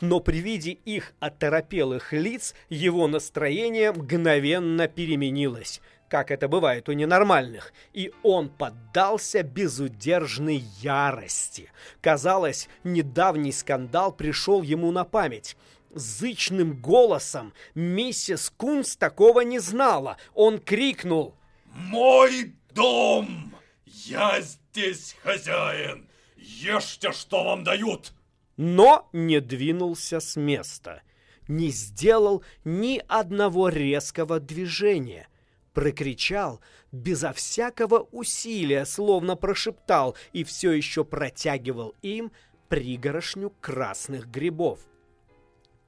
Но 0.00 0.20
при 0.20 0.38
виде 0.38 0.70
их 0.70 1.12
оторопелых 1.20 2.12
лиц 2.12 2.54
его 2.68 3.06
настроение 3.06 3.92
мгновенно 3.92 4.88
переменилось, 4.88 5.80
как 6.08 6.30
это 6.30 6.48
бывает 6.48 6.88
у 6.88 6.92
ненормальных, 6.92 7.72
и 7.92 8.12
он 8.22 8.48
поддался 8.48 9.42
безудержной 9.42 10.64
ярости. 10.80 11.70
Казалось, 12.00 12.68
недавний 12.82 13.52
скандал 13.52 14.12
пришел 14.12 14.62
ему 14.62 14.90
на 14.90 15.04
память. 15.04 15.56
Зычным 15.90 16.80
голосом 16.80 17.52
миссис 17.74 18.50
Кунс 18.56 18.96
такого 18.96 19.40
не 19.40 19.58
знала. 19.58 20.16
Он 20.34 20.58
крикнул 20.58 21.34
«Мой 21.66 22.54
дом! 22.72 23.54
Я 23.84 24.40
здесь 24.40 25.16
хозяин! 25.22 26.08
Ешьте, 26.36 27.12
что 27.12 27.44
вам 27.44 27.64
дают!» 27.64 28.12
Но 28.60 29.08
не 29.14 29.40
двинулся 29.40 30.20
с 30.20 30.36
места, 30.36 31.00
не 31.48 31.70
сделал 31.70 32.44
ни 32.62 33.02
одного 33.08 33.70
резкого 33.70 34.38
движения. 34.38 35.28
Прокричал 35.72 36.60
безо 36.92 37.32
всякого 37.32 38.06
усилия, 38.12 38.84
словно 38.84 39.34
прошептал 39.34 40.14
и 40.34 40.44
все 40.44 40.72
еще 40.72 41.06
протягивал 41.06 41.94
им 42.02 42.32
пригорошню 42.68 43.48
красных 43.62 44.30
грибов. 44.30 44.80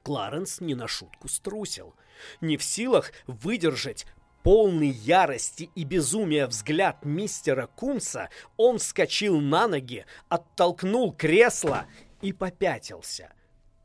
Кларенс 0.02 0.62
не 0.62 0.74
на 0.74 0.88
шутку 0.88 1.28
струсил. 1.28 1.94
Не 2.40 2.56
в 2.56 2.64
силах 2.64 3.12
выдержать 3.26 4.06
полный 4.42 4.88
ярости 4.88 5.68
и 5.74 5.84
безумия 5.84 6.46
взгляд 6.46 7.04
мистера 7.04 7.66
Кумса, 7.66 8.30
он 8.56 8.78
вскочил 8.78 9.40
на 9.40 9.68
ноги, 9.68 10.06
оттолкнул 10.30 11.12
кресло 11.12 11.86
и 12.22 12.32
попятился. 12.32 13.32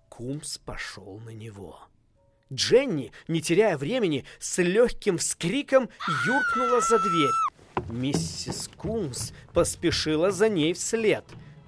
Кумс 0.09 0.57
пошел 0.57 1.19
на 1.25 1.31
него. 1.31 1.79
Дженни, 2.51 3.11
не 3.27 3.41
теряя 3.41 3.77
времени, 3.77 4.25
с 4.39 4.61
легким 4.61 5.17
вскриком 5.17 5.89
юркнула 6.25 6.79
за 6.81 6.97
дверь. 6.99 7.89
Миссис 7.89 8.69
Кумс 8.77 9.31
поспешила 9.53 10.31
за 10.31 10.49
ней 10.49 10.73
вслед. 10.73 11.25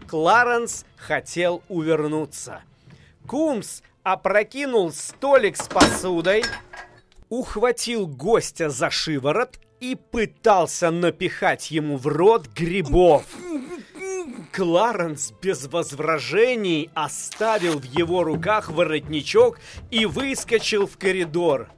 Кларенс 0.07 0.85
хотел 0.95 1.61
увернуться. 1.67 2.61
Кумс 3.27 3.81
опрокинул 4.03 4.91
столик 4.91 5.57
с 5.57 5.67
посудой, 5.67 6.43
ухватил 7.29 8.07
гостя 8.07 8.69
за 8.69 8.89
шиворот 8.89 9.59
и 9.79 9.95
пытался 9.95 10.91
напихать 10.91 11.71
ему 11.71 11.97
в 11.97 12.07
рот 12.07 12.47
грибов. 12.47 13.25
Кларенс 14.51 15.33
без 15.41 15.67
возражений 15.67 16.89
оставил 16.93 17.79
в 17.79 17.83
его 17.83 18.23
руках 18.23 18.69
воротничок 18.69 19.59
и 19.91 20.05
выскочил 20.05 20.87
в 20.87 20.97
коридор. 20.97 21.69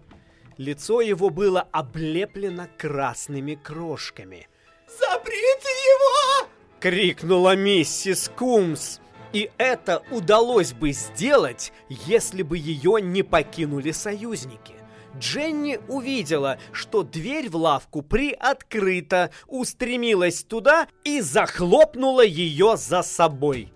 Лицо 0.57 1.01
его 1.01 1.29
было 1.29 1.67
облеплено 1.71 2.67
красными 2.77 3.55
крошками. 3.55 4.47
Заприте 4.87 5.69
его! 5.69 6.47
Крикнула 6.79 7.55
миссис 7.55 8.29
Кумс. 8.35 8.99
И 9.33 9.49
это 9.57 10.03
удалось 10.11 10.73
бы 10.73 10.91
сделать, 10.91 11.71
если 11.89 12.43
бы 12.43 12.57
ее 12.57 13.01
не 13.01 13.23
покинули 13.23 13.91
союзники. 13.91 14.80
Дженни 15.19 15.79
увидела, 15.87 16.57
что 16.71 17.03
дверь 17.03 17.49
в 17.49 17.55
лавку 17.55 18.01
приоткрыта, 18.01 19.31
устремилась 19.47 20.43
туда 20.43 20.87
и 21.03 21.21
захлопнула 21.21 22.25
ее 22.25 22.77
за 22.77 23.01
собой. 23.03 23.71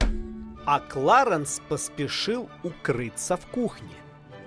А 0.65 0.79
Кларенс 0.79 1.61
поспешил 1.69 2.49
укрыться 2.63 3.37
в 3.37 3.45
кухне. 3.47 3.95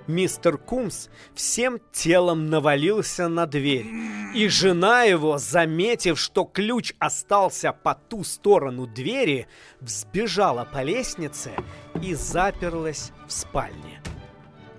Мистер 0.09 0.57
Кумс 0.57 1.09
всем 1.35 1.81
телом 1.93 2.47
навалился 2.49 3.29
на 3.29 3.45
дверь, 3.45 3.87
и 4.35 4.49
жена 4.49 5.03
его, 5.03 5.37
заметив, 5.37 6.19
что 6.19 6.45
ключ 6.45 6.95
остался 6.99 7.75
по 7.75 7.95
ту 7.95 8.25
сторону 8.25 8.87
двери, 8.87 9.47
взбежала 9.81 10.65
по 10.65 10.83
лестнице 10.83 11.53
и 12.03 12.15
заперлась 12.15 13.13
в 13.27 13.33
спальне 13.33 13.98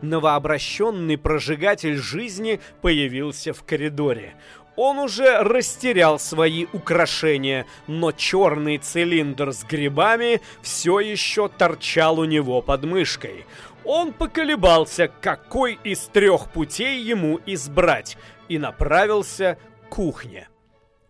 новообращенный 0.02 1.18
прожигатель 1.18 1.98
жизни 1.98 2.60
появился 2.82 3.54
в 3.54 3.64
коридоре. 3.64 4.36
Он 4.76 4.98
уже 5.00 5.40
растерял 5.40 6.20
свои 6.20 6.66
украшения, 6.72 7.66
но 7.88 8.14
черный 8.14 8.78
цилиндр 8.78 9.52
с 9.52 9.66
грибами 9.66 10.40
все 10.62 11.02
еще 11.02 11.50
торчал 11.50 12.20
у 12.20 12.26
него 12.26 12.62
под 12.62 12.86
мышкой. 12.86 13.46
Он 13.84 14.14
поколебался, 14.14 15.12
какой 15.22 15.80
из 15.84 16.00
трех 16.14 16.52
путей 16.52 17.02
ему 17.02 17.40
избрать, 17.46 18.18
и 18.48 18.58
направился 18.58 19.58
к 19.88 19.90
кухне. 19.90 20.48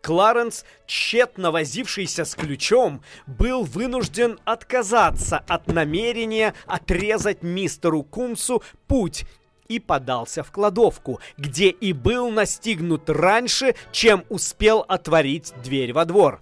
Кларенс, 0.01 0.65
тщетно 0.85 1.51
возившийся 1.51 2.25
с 2.25 2.35
ключом, 2.35 3.01
был 3.27 3.63
вынужден 3.63 4.39
отказаться 4.45 5.43
от 5.47 5.67
намерения 5.67 6.53
отрезать 6.65 7.43
мистеру 7.43 8.03
Кумсу 8.03 8.63
путь 8.87 9.25
и 9.67 9.79
подался 9.79 10.43
в 10.43 10.51
кладовку, 10.51 11.19
где 11.37 11.69
и 11.69 11.93
был 11.93 12.31
настигнут 12.31 13.09
раньше, 13.09 13.75
чем 13.91 14.23
успел 14.29 14.85
отворить 14.87 15.53
дверь 15.63 15.93
во 15.93 16.05
двор. 16.05 16.41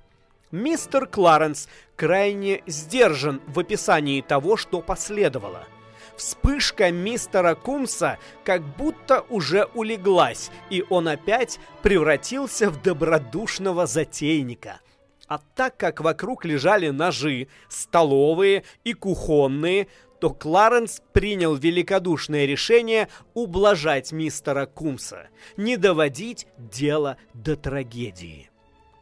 Мистер 0.51 1.07
Кларенс 1.07 1.67
крайне 1.95 2.63
сдержан 2.67 3.41
в 3.47 3.59
описании 3.59 4.21
того, 4.21 4.55
что 4.55 4.81
последовало– 4.81 5.65
Вспышка 6.17 6.91
мистера 6.91 7.53
Кумса 7.53 8.17
как 8.43 8.63
будто 8.75 9.21
уже 9.29 9.65
улеглась, 9.75 10.49
и 10.71 10.83
он 10.89 11.07
опять 11.07 11.59
превратился 11.83 12.71
в 12.71 12.81
добродушного 12.81 13.85
затейника. 13.85 14.81
А 15.27 15.39
так 15.55 15.77
как 15.77 16.01
вокруг 16.01 16.43
лежали 16.43 16.89
ножи, 16.89 17.49
столовые 17.69 18.63
и 18.83 18.93
кухонные, 18.93 19.87
то 20.19 20.31
Кларенс 20.31 21.03
принял 21.13 21.53
великодушное 21.53 22.45
решение 22.45 23.09
ублажать 23.35 24.11
мистера 24.11 24.65
Кумса, 24.65 25.27
не 25.55 25.77
доводить 25.77 26.47
дело 26.57 27.17
до 27.35 27.55
трагедии. 27.55 28.49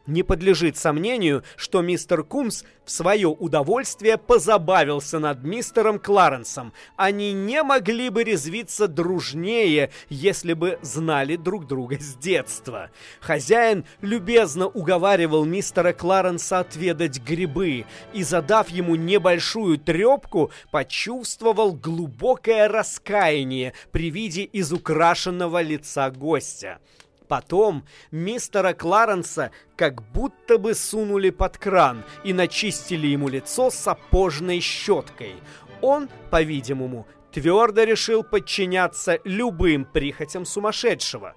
Не 0.08 0.22
подлежит 0.22 0.78
сомнению, 0.78 1.44
что 1.56 1.82
мистер 1.82 2.24
Кумс 2.24 2.64
в 2.86 2.92
свое 2.92 3.28
удовольствие 3.28 4.18
позабавился 4.18 5.18
над 5.18 5.44
мистером 5.44 5.98
Кларенсом. 5.98 6.74
Они 6.96 7.34
не 7.34 7.64
могли 7.64 8.10
бы 8.10 8.24
резвиться 8.24 8.88
дружнее, 8.88 9.90
если 10.10 10.54
бы 10.54 10.78
знали 10.84 11.36
друг 11.36 11.66
друга 11.66 11.98
с 12.00 12.16
детства. 12.16 12.92
Хозяин 13.20 13.86
любезно 14.02 14.68
уговаривал 14.68 15.44
мистера 15.46 15.92
Кларенса 15.92 16.60
отведать 16.60 17.20
грибы 17.20 17.86
и, 18.14 18.24
задав 18.24 18.70
ему 18.70 18.94
небольшую 18.96 19.80
трепку, 19.80 20.52
почувствовал 20.70 21.74
глубокое 21.74 22.68
раскаяние 22.68 23.74
при 23.92 24.12
виде 24.12 24.48
изукрашенного 24.54 25.64
лица 25.64 26.12
гостя. 26.12 26.80
Потом 27.28 27.86
мистера 28.12 28.74
Кларенса 28.74 29.52
как 29.76 30.02
будто 30.12 30.58
бы 30.58 30.76
сунули 30.76 31.32
под 31.32 31.58
кран 31.58 32.04
и 32.24 32.34
начистили 32.34 33.08
ему 33.08 33.30
лицо 33.30 33.72
сапожной 33.72 34.60
щеткой. 34.60 35.36
Он, 35.82 36.10
по-видимому, 36.30 37.08
твердо 37.32 37.84
решил 37.84 38.24
подчиняться 38.24 39.20
любым 39.24 39.86
прихотям 39.86 40.46
сумасшедшего. 40.46 41.36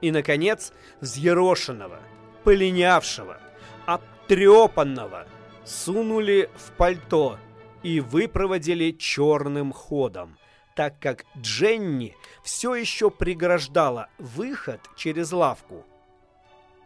И, 0.00 0.10
наконец, 0.10 0.72
взъерошенного, 1.00 2.00
полинявшего, 2.44 3.38
обтрепанного 3.86 5.26
сунули 5.64 6.50
в 6.54 6.72
пальто 6.72 7.38
и 7.82 8.00
выпроводили 8.00 8.92
черным 8.92 9.72
ходом, 9.72 10.36
так 10.80 10.98
как 10.98 11.26
Дженни 11.36 12.16
все 12.42 12.74
еще 12.74 13.10
преграждала 13.10 14.08
выход 14.16 14.80
через 14.96 15.30
лавку. 15.30 15.84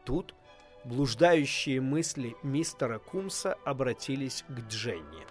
Тут 0.05 0.35
блуждающие 0.83 1.81
мысли 1.81 2.35
мистера 2.43 2.99
Кумса 2.99 3.57
обратились 3.65 4.45
к 4.49 4.69
Дженни. 4.69 5.25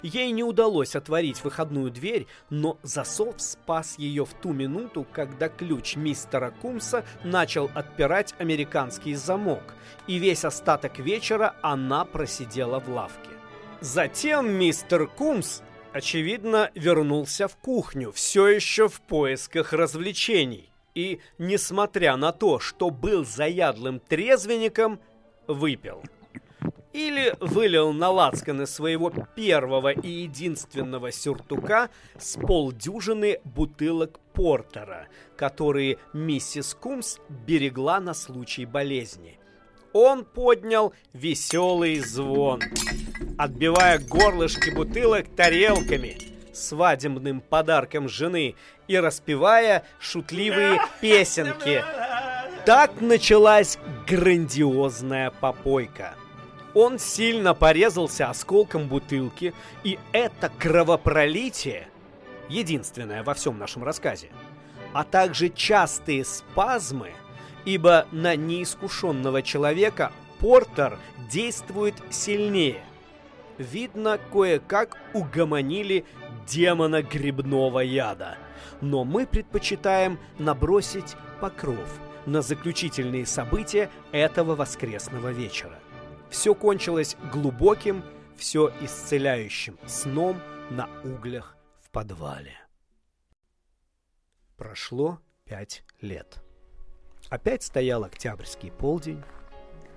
Ей 0.00 0.30
не 0.30 0.42
удалось 0.42 0.96
отворить 0.96 1.44
выходную 1.44 1.90
дверь, 1.90 2.26
но 2.48 2.78
засов 2.82 3.34
спас 3.42 3.98
ее 3.98 4.24
в 4.24 4.32
ту 4.32 4.54
минуту, 4.54 5.06
когда 5.12 5.50
ключ 5.50 5.96
мистера 5.96 6.50
Кумса 6.62 7.04
начал 7.24 7.70
отпирать 7.74 8.34
американский 8.38 9.14
замок, 9.14 9.74
и 10.06 10.16
весь 10.16 10.46
остаток 10.46 10.98
вечера 10.98 11.56
она 11.60 12.06
просидела 12.06 12.80
в 12.80 12.88
лавке. 12.88 13.28
Затем 13.82 14.50
мистер 14.50 15.06
Кумс, 15.08 15.60
очевидно, 15.94 16.70
вернулся 16.74 17.46
в 17.46 17.56
кухню, 17.56 18.10
все 18.12 18.48
еще 18.48 18.88
в 18.88 19.00
поисках 19.00 19.72
развлечений, 19.72 20.68
и, 20.94 21.20
несмотря 21.38 22.16
на 22.16 22.32
то, 22.32 22.58
что 22.58 22.90
был 22.90 23.24
заядлым 23.24 24.00
трезвенником, 24.00 25.00
выпил 25.46 26.02
или 26.92 27.34
вылил 27.40 27.92
на 27.92 28.10
лацканы 28.10 28.66
своего 28.66 29.10
первого 29.10 29.90
и 29.90 30.08
единственного 30.08 31.10
сюртука 31.10 31.90
с 32.18 32.38
полдюжины 32.38 33.40
бутылок 33.44 34.20
портера, 34.32 35.08
которые 35.36 35.98
миссис 36.12 36.74
Кумс 36.74 37.18
берегла 37.28 38.00
на 38.00 38.14
случай 38.14 38.64
болезни. 38.64 39.38
Он 39.94 40.24
поднял 40.24 40.92
веселый 41.12 42.00
звон, 42.00 42.60
отбивая 43.38 44.00
горлышки 44.00 44.70
бутылок 44.70 45.28
тарелками, 45.36 46.18
свадебным 46.52 47.40
подарком 47.40 48.08
жены 48.08 48.56
и 48.88 48.96
распевая 48.96 49.84
шутливые 50.00 50.80
песенки. 51.00 51.84
Так 52.66 53.00
началась 53.00 53.78
грандиозная 54.08 55.30
попойка. 55.30 56.14
Он 56.74 56.98
сильно 56.98 57.54
порезался 57.54 58.28
осколком 58.28 58.88
бутылки, 58.88 59.54
и 59.84 60.00
это 60.10 60.50
кровопролитие, 60.58 61.86
единственное 62.48 63.22
во 63.22 63.34
всем 63.34 63.60
нашем 63.60 63.84
рассказе, 63.84 64.30
а 64.92 65.04
также 65.04 65.50
частые 65.50 66.24
спазмы, 66.24 67.12
ибо 67.64 68.06
на 68.12 68.36
неискушенного 68.36 69.42
человека 69.42 70.12
Портер 70.38 70.98
действует 71.30 71.94
сильнее. 72.10 72.82
Видно, 73.58 74.18
кое-как 74.32 74.98
угомонили 75.14 76.04
демона 76.46 77.02
грибного 77.02 77.80
яда. 77.80 78.36
Но 78.80 79.04
мы 79.04 79.26
предпочитаем 79.26 80.18
набросить 80.38 81.16
покров 81.40 82.00
на 82.26 82.42
заключительные 82.42 83.26
события 83.26 83.90
этого 84.12 84.54
воскресного 84.54 85.30
вечера. 85.30 85.78
Все 86.30 86.54
кончилось 86.54 87.16
глубоким, 87.32 88.02
все 88.36 88.72
исцеляющим 88.80 89.78
сном 89.86 90.40
на 90.70 90.88
углях 91.04 91.56
в 91.80 91.90
подвале. 91.90 92.58
Прошло 94.56 95.20
пять 95.44 95.84
лет. 96.00 96.43
Опять 97.34 97.64
стоял 97.64 98.04
октябрьский 98.04 98.70
полдень, 98.70 99.20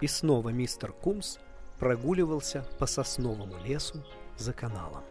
и 0.02 0.08
снова 0.08 0.50
мистер 0.50 0.92
Кумс 0.92 1.38
прогуливался 1.78 2.66
по 2.80 2.88
сосновому 2.88 3.64
лесу 3.64 4.04
за 4.38 4.54
каналом. 4.54 5.04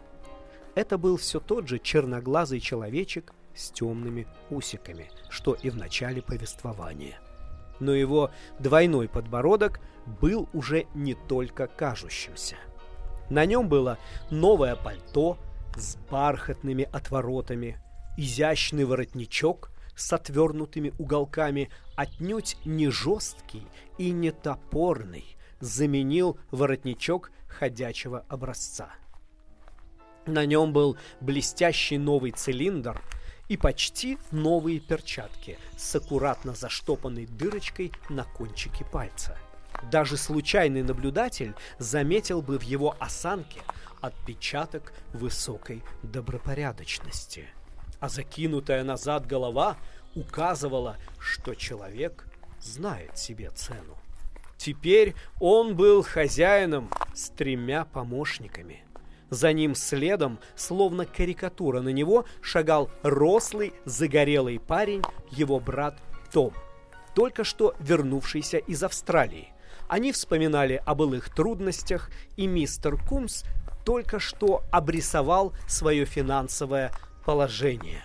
Это 0.74 0.98
был 0.98 1.18
все 1.18 1.38
тот 1.38 1.68
же 1.68 1.78
черноглазый 1.78 2.58
человечек 2.58 3.32
с 3.54 3.70
темными 3.70 4.26
усиками, 4.50 5.08
что 5.28 5.54
и 5.54 5.70
в 5.70 5.76
начале 5.76 6.20
повествования 6.20 7.20
но 7.78 7.94
его 7.94 8.30
двойной 8.58 9.06
подбородок 9.06 9.80
был 10.20 10.48
уже 10.52 10.86
не 10.94 11.14
только 11.14 11.68
кажущимся. 11.68 12.56
На 13.30 13.44
нем 13.44 13.68
было 13.68 13.98
новое 14.30 14.74
пальто 14.74 15.38
с 15.76 15.96
бархатными 16.10 16.88
отворотами, 16.90 17.78
изящный 18.16 18.84
воротничок 18.84 19.70
с 19.96 20.12
отвернутыми 20.12 20.92
уголками, 20.98 21.70
отнюдь 21.96 22.56
не 22.64 22.88
жесткий 22.90 23.66
и 23.98 24.10
не 24.12 24.30
топорный, 24.30 25.36
заменил 25.58 26.38
воротничок 26.52 27.32
ходячего 27.48 28.24
образца. 28.28 28.90
На 30.26 30.46
нем 30.46 30.72
был 30.72 30.96
блестящий 31.20 31.98
новый 31.98 32.30
цилиндр– 32.30 33.02
и 33.48 33.56
почти 33.56 34.18
новые 34.30 34.80
перчатки 34.80 35.58
с 35.76 35.94
аккуратно 35.94 36.54
заштопанной 36.54 37.26
дырочкой 37.26 37.92
на 38.08 38.24
кончике 38.24 38.84
пальца. 38.84 39.38
Даже 39.90 40.16
случайный 40.16 40.82
наблюдатель 40.82 41.54
заметил 41.78 42.42
бы 42.42 42.58
в 42.58 42.62
его 42.62 42.96
осанке 42.98 43.60
отпечаток 44.00 44.92
высокой 45.12 45.82
добропорядочности. 46.02 47.48
А 48.00 48.08
закинутая 48.08 48.84
назад 48.84 49.26
голова 49.26 49.76
указывала, 50.14 50.96
что 51.18 51.54
человек 51.54 52.26
знает 52.60 53.18
себе 53.18 53.50
цену. 53.54 53.96
Теперь 54.56 55.14
он 55.40 55.76
был 55.76 56.02
хозяином 56.02 56.90
с 57.14 57.28
тремя 57.28 57.84
помощниками. 57.84 58.82
За 59.28 59.52
ним 59.52 59.74
следом, 59.74 60.38
словно 60.54 61.04
карикатура 61.04 61.80
на 61.80 61.88
него, 61.88 62.24
шагал 62.40 62.90
рослый, 63.02 63.72
загорелый 63.84 64.58
парень, 64.60 65.02
его 65.30 65.58
брат 65.58 65.98
Том, 66.32 66.52
только 67.14 67.44
что 67.44 67.74
вернувшийся 67.80 68.58
из 68.58 68.82
Австралии. 68.82 69.52
Они 69.88 70.12
вспоминали 70.12 70.82
о 70.84 70.94
былых 70.94 71.34
трудностях, 71.34 72.10
и 72.36 72.46
мистер 72.46 72.96
Кумс 72.96 73.44
только 73.84 74.18
что 74.18 74.64
обрисовал 74.72 75.52
свое 75.68 76.04
финансовое 76.04 76.92
положение. 77.26 78.02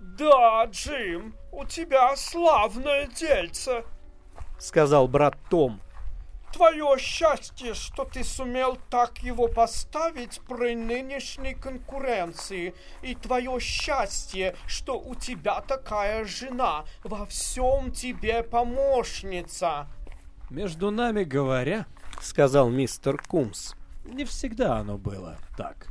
«Да, 0.00 0.64
Джим, 0.66 1.34
у 1.52 1.64
тебя 1.66 2.16
славное 2.16 3.08
дельце»,— 3.08 3.84
сказал 4.58 5.06
брат 5.08 5.36
Том. 5.50 5.80
Твое 6.52 6.96
счастье, 6.98 7.74
что 7.74 8.04
ты 8.04 8.24
сумел 8.24 8.78
так 8.88 9.18
его 9.18 9.48
поставить 9.48 10.40
при 10.48 10.74
нынешней 10.74 11.54
конкуренции. 11.54 12.74
И 13.02 13.14
твое 13.14 13.60
счастье, 13.60 14.56
что 14.66 14.98
у 14.98 15.14
тебя 15.14 15.60
такая 15.60 16.24
жена, 16.24 16.84
во 17.04 17.26
всем 17.26 17.92
тебе 17.92 18.42
помощница. 18.42 19.88
Между 20.48 20.90
нами 20.90 21.24
говоря, 21.24 21.86
сказал 22.22 22.70
мистер 22.70 23.22
Кумс, 23.28 23.74
не 24.04 24.24
всегда 24.24 24.78
оно 24.78 24.96
было 24.96 25.36
так. 25.56 25.88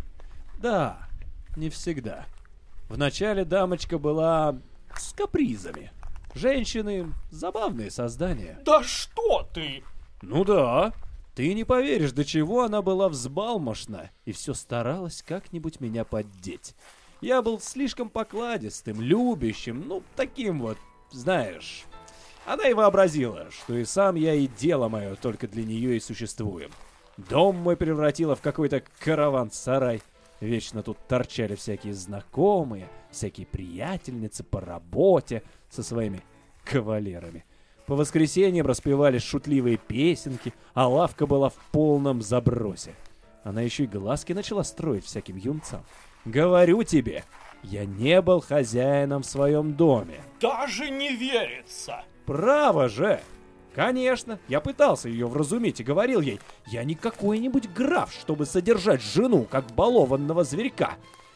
Да, 0.57 1.06
не 1.57 1.69
всегда. 1.69 2.25
Вначале 2.87 3.43
дамочка 3.43 3.97
была 3.97 4.57
с 4.95 5.11
капризами. 5.13 5.91
Женщины— 6.33 7.11
забавные 7.31 7.91
создания. 7.91 8.59
Да 8.63 8.83
что 8.83 9.47
ты! 9.53 9.83
Ну 10.21 10.45
да. 10.45 10.93
Ты 11.35 11.53
не 11.53 11.63
поверишь, 11.63 12.13
до 12.13 12.25
чего 12.25 12.63
она 12.63 12.81
была 12.81 13.09
взбалмошна 13.09 14.09
и 14.25 14.31
все 14.31 14.53
старалась 14.53 15.23
как-нибудь 15.25 15.79
меня 15.79 16.03
поддеть. 16.03 16.75
Я 17.21 17.41
был 17.41 17.59
слишком 17.59 18.09
покладистым, 18.09 19.01
любящим, 19.01 19.87
ну, 19.87 20.03
таким 20.15 20.61
вот, 20.61 20.77
знаешь. 21.11 21.85
Она 22.45 22.67
и 22.69 22.73
вообразила, 22.73 23.47
что 23.51 23.75
и 23.75 23.83
сам 23.85 24.15
я, 24.15 24.33
и 24.33 24.47
дело 24.47 24.87
мое 24.87 25.15
только 25.15 25.47
для 25.47 25.63
нее 25.63 25.97
и 25.97 25.99
существуем. 25.99 26.71
Дом 27.17 27.57
мой 27.57 27.75
превратила 27.75 28.35
в 28.35 28.41
какой-то 28.41 28.83
караван-сарай. 28.99 30.01
Вечно 30.40 30.83
тут 30.83 30.98
торчали 31.08 31.56
всякие 31.56 31.94
знакомые, 31.94 32.90
всякие 33.10 33.48
приятельницы 33.48 34.44
по 34.44 34.62
работе 34.62 35.44
со 35.69 35.81
своими 35.83 36.21
кавалерами. 36.63 37.46
По 37.88 37.96
воскресеньям 37.96 38.67
распевались 38.67 39.23
шутливые 39.23 39.77
песенки, 39.77 40.54
а 40.73 40.88
лавка 40.88 41.25
была 41.25 41.50
в 41.50 41.56
полном 41.71 42.21
забросе. 42.21 42.94
Она 43.44 43.62
еще 43.62 43.85
и 43.85 43.88
глазки 43.88 44.33
начала 44.33 44.63
строить 44.63 45.06
всяким 45.06 45.38
юнцам. 45.38 45.85
Говорю 46.25 46.83
тебе, 46.83 47.23
я 47.63 47.85
не 47.85 48.21
был 48.21 48.42
хозяином 48.42 49.23
в 49.23 49.25
своем 49.25 49.73
доме. 49.73 50.21
Даже 50.42 50.90
не 50.90 51.15
верится. 51.15 52.04
Право 52.25 52.90
же. 52.90 53.21
Конечно, 53.78 54.40
я 54.48 54.60
пытался 54.60 55.08
ее 55.08 55.28
вразумить 55.28 55.80
и 55.80 55.84
говорил 55.84 56.19
ей, 56.19 56.40
я 56.65 56.84
не 56.84 56.96
какой-нибудь 56.96 57.71
граф, 57.73 58.12
чтобы 58.12 58.48
содержать 58.48 59.04
жену, 59.04 59.44
как 59.44 59.67
балованного 59.67 60.44
зверька. 60.44 60.96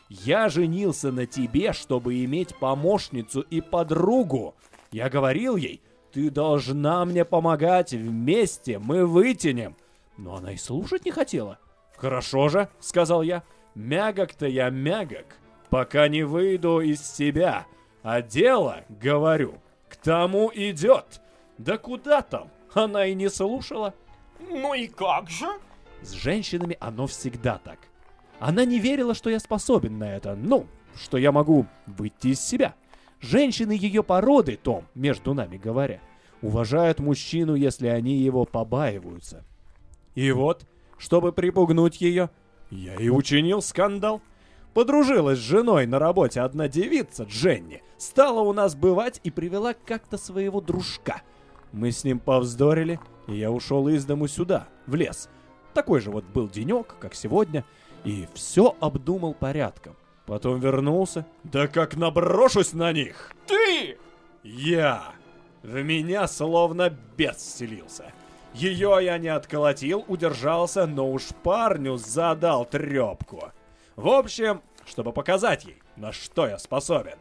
Я 0.10 0.50
женился 0.50 1.12
на 1.12 1.28
тебе, 1.28 1.72
чтобы 1.72 2.26
иметь 2.26 2.56
помощницу 2.56 3.42
и 3.42 3.62
подругу. 3.62 4.56
Я 4.92 5.12
говорил 5.12 5.56
ей, 5.56 5.84
ты 6.12 6.32
должна 6.32 7.06
мне 7.06 7.26
помогать, 7.26 7.92
вместе 7.92 8.80
мы 8.80 9.06
вытянем. 9.06 9.78
Но 10.18 10.38
она 10.38 10.54
и 10.54 10.58
слушать 10.58 11.06
не 11.06 11.12
хотела. 11.12 11.60
Хорошо 11.96 12.50
же, 12.50 12.70
сказал 12.80 13.22
я, 13.22 13.44
мягок-то 13.76 14.48
я 14.48 14.72
мягок, 14.72 15.28
пока 15.70 16.08
не 16.08 16.24
выйду 16.24 16.80
из 16.80 17.08
себя. 17.08 17.68
А 18.02 18.24
дело, 18.24 18.84
говорю, 18.90 19.62
к 19.88 19.96
тому 19.96 20.52
идет. 20.56 21.22
Да 21.64 21.78
куда 21.78 22.24
там? 22.24 22.50
Она 22.74 23.06
и 23.06 23.14
не 23.14 23.30
слушала. 23.30 23.94
Ну 24.40 24.74
и 24.74 24.88
как 24.88 25.30
же? 25.30 25.46
С 26.02 26.12
женщинами 26.14 26.76
оно 26.80 27.06
всегда 27.06 27.60
так. 27.60 27.78
Она 28.40 28.66
не 28.66 28.80
верила, 28.80 29.14
что 29.14 29.30
я 29.30 29.40
способен 29.40 30.00
на 30.00 30.16
это. 30.16 30.36
Ну, 30.36 30.66
что 30.96 31.18
я 31.18 31.32
могу 31.32 31.68
выйти 31.86 32.30
из 32.30 32.42
себя. 32.42 32.74
Женщины 33.20 33.74
ее 33.74 34.02
породы, 34.02 34.58
Том, 34.58 34.88
между 34.96 35.36
нами 35.36 35.58
говоря, 35.58 36.02
уважают 36.42 37.00
мужчину, 37.00 37.54
если 37.54 37.86
они 37.88 38.16
его 38.16 38.46
побаиваются. 38.46 39.46
И 40.16 40.32
вот, 40.32 40.66
чтобы 40.98 41.32
припугнуть 41.32 42.02
ее, 42.02 42.32
я 42.72 42.96
и 42.96 43.10
учинил 43.10 43.62
скандал. 43.62 44.24
Подружилась 44.74 45.38
с 45.38 45.42
женой 45.42 45.86
на 45.86 46.00
работе 46.00 46.42
одна 46.42 46.68
девица, 46.68 47.26
Дженни, 47.26 47.84
стала 47.98 48.40
у 48.40 48.52
нас 48.52 48.74
бывать 48.74 49.20
и 49.24 49.30
привела 49.30 49.76
как-то 49.76 50.18
своего 50.18 50.60
дружка. 50.60 51.22
Мы 51.72 51.92
с 51.92 52.04
ним 52.04 52.20
повздорили, 52.20 53.00
и 53.28 53.36
я 53.36 53.52
ушел 53.52 53.88
из 53.88 54.06
дому 54.06 54.28
сюда, 54.28 54.68
в 54.88 54.96
лес. 54.96 55.30
Такой 55.74 56.02
же 56.02 56.12
вот 56.12 56.26
был 56.26 56.50
денек, 56.50 56.96
как 57.00 57.16
сегодня, 57.16 57.64
и 58.04 58.28
все 58.34 58.76
обдумал 58.80 59.34
порядком. 59.34 59.96
Потом 60.26 60.60
вернулся, 60.60 61.26
да 61.44 61.68
как 61.68 61.96
наброшусь 61.96 62.74
на 62.74 62.92
них! 62.92 63.32
Ты! 63.48 63.98
Я! 64.44 65.14
В 65.64 65.82
меня 65.82 66.28
словно 66.28 66.90
бес 67.16 67.38
вселился. 67.38 68.12
Ее 68.54 68.98
я 69.02 69.18
не 69.18 69.30
отколотил, 69.30 70.04
удержался, 70.08 70.86
но 70.88 71.10
уж 71.10 71.28
парню 71.44 71.98
задал 71.98 72.66
трепку. 72.66 73.52
В 73.96 74.10
общем, 74.10 74.62
чтобы 74.86 75.14
показать 75.14 75.66
ей, 75.66 75.82
на 75.96 76.12
что 76.12 76.48
я 76.48 76.58
способен. 76.58 77.18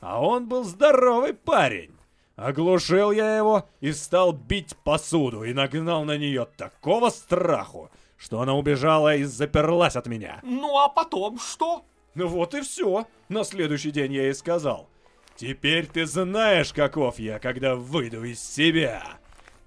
А 0.00 0.22
он 0.22 0.48
был 0.48 0.64
здоровый 0.64 1.32
парень. 1.32 1.95
Оглушил 2.36 3.12
я 3.12 3.34
его 3.34 3.66
и 3.80 3.92
стал 3.92 4.32
бить 4.32 4.76
посуду 4.84 5.42
и 5.42 5.54
нагнал 5.54 6.04
на 6.04 6.18
нее 6.18 6.46
такого 6.56 7.08
страху, 7.08 7.90
что 8.18 8.42
она 8.42 8.54
убежала 8.54 9.16
и 9.16 9.24
заперлась 9.24 9.96
от 9.96 10.06
меня. 10.06 10.40
Ну 10.42 10.78
а 10.78 10.90
потом 10.90 11.38
что? 11.38 11.84
Ну 12.14 12.28
вот 12.28 12.54
и 12.54 12.60
все. 12.60 13.06
На 13.30 13.42
следующий 13.42 13.90
день 13.90 14.12
я 14.12 14.24
ей 14.24 14.34
сказал. 14.34 14.88
Теперь 15.36 15.86
ты 15.86 16.04
знаешь, 16.04 16.74
каков 16.74 17.18
я, 17.18 17.38
когда 17.38 17.74
выйду 17.74 18.22
из 18.24 18.40
себя. 18.40 19.02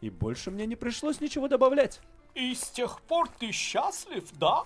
И 0.02 0.12
больше 0.12 0.52
мне 0.52 0.68
не 0.68 0.76
пришлось 0.76 1.22
ничего 1.22 1.48
добавлять. 1.48 2.00
И 2.36 2.54
с 2.54 2.70
тех 2.70 3.02
пор 3.02 3.30
ты 3.40 3.52
счастлив, 3.52 4.24
да? 4.34 4.64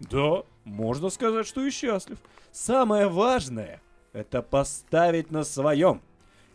Да, 0.00 0.42
можно 0.64 1.08
сказать, 1.08 1.46
что 1.46 1.64
и 1.64 1.70
счастлив. 1.70 2.18
Самое 2.50 3.08
важное— 3.08 3.80
это 4.12 4.42
поставить 4.42 5.30
на 5.30 5.44
своем. 5.44 6.02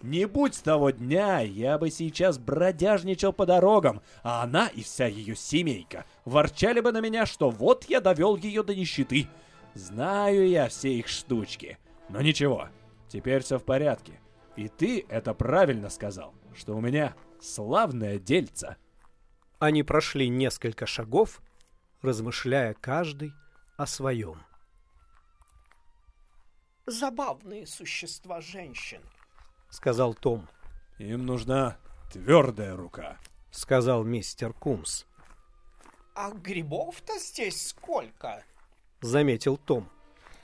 Не 0.01 0.27
будь 0.27 0.55
с 0.55 0.61
того 0.61 0.91
дня, 0.91 1.41
я 1.41 1.77
бы 1.77 1.89
сейчас 1.89 2.37
бродяжничал 2.37 3.33
по 3.33 3.45
дорогам, 3.45 4.01
а 4.23 4.43
она 4.43 4.67
и 4.67 4.81
вся 4.81 5.07
ее 5.07 5.35
семейка 5.35 6.05
ворчали 6.23 6.79
бы 6.79 6.93
на 6.93 7.01
меня, 7.01 7.25
что 7.25 7.49
вот 7.49 7.85
я 7.89 7.99
довел 7.99 8.37
ее 8.37 8.63
до 8.63 8.73
нищеты. 8.73 9.27
Знаю 9.73 10.47
я 10.47 10.69
все 10.69 10.93
их 10.93 11.09
штучки, 11.09 11.77
но 12.07 12.21
ничего, 12.21 12.69
теперь 13.09 13.43
все 13.43 13.59
в 13.59 13.65
порядке. 13.65 14.21
И 14.55 14.69
ты 14.69 15.05
это 15.09 15.33
правильно 15.33 15.89
сказал, 15.89 16.33
что 16.55 16.77
у 16.77 16.81
меня 16.81 17.13
славное 17.41 18.19
дельце. 18.19 18.77
Они 19.59 19.83
прошли 19.83 20.29
несколько 20.29 20.85
шагов, 20.85 21.41
размышляя 22.01 22.73
каждый 22.73 23.33
о 23.75 23.85
своем. 23.85 24.41
Забавные 26.85 27.67
существа 27.67 28.39
женщин.— 28.39 29.01
сказал 29.69 30.13
Том. 30.13 30.47
«Им 30.97 31.25
нужна 31.25 31.77
твердая 32.11 32.75
рука»,— 32.75 33.17
сказал 33.51 34.03
мистер 34.03 34.53
Кумс. 34.53 35.05
«А 36.15 36.31
грибов-то 36.31 37.17
здесь 37.19 37.67
сколько?»— 37.69 38.43
заметил 39.01 39.57
Том. 39.57 39.89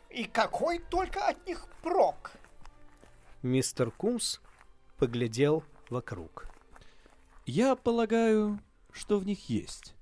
«И 0.10 0.24
какой 0.24 0.80
только 0.80 1.28
от 1.28 1.46
них 1.46 1.68
прок?» 1.82 2.32
Мистер 3.42 3.92
Кумс 3.92 4.40
поглядел 4.98 5.64
вокруг. 5.90 6.48
«Я 7.46 7.76
полагаю, 7.76 8.60
что 8.92 9.20
в 9.20 9.26
них 9.26 9.50
есть 9.50 9.94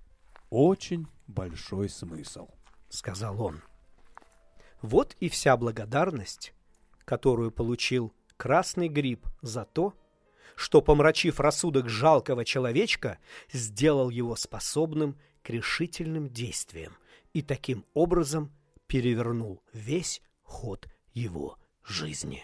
очень 0.50 1.08
большой 1.28 1.90
смысл»,— 1.90 2.48
сказал 2.90 3.42
он. 3.42 3.64
Вот 4.84 5.16
и 5.22 5.30
вся 5.30 5.56
благодарность, 5.58 6.54
которую 7.06 7.52
получил 7.52 8.14
красный 8.38 8.88
гриб 8.88 9.26
за 9.42 9.66
то, 9.66 9.94
что, 10.56 10.82
помрачив 10.82 11.40
рассудок 11.40 11.90
жалкого 11.90 12.46
человечка, 12.46 13.20
сделал 13.52 14.10
его 14.10 14.36
способным 14.36 15.18
к 15.42 15.50
решительным 15.50 16.30
действиям 16.30 16.96
и 17.34 17.42
таким 17.42 17.86
образом 17.94 18.52
перевернул 18.88 19.62
весь 19.74 20.22
ход 20.44 20.88
его 21.14 21.58
жизни. 21.84 22.44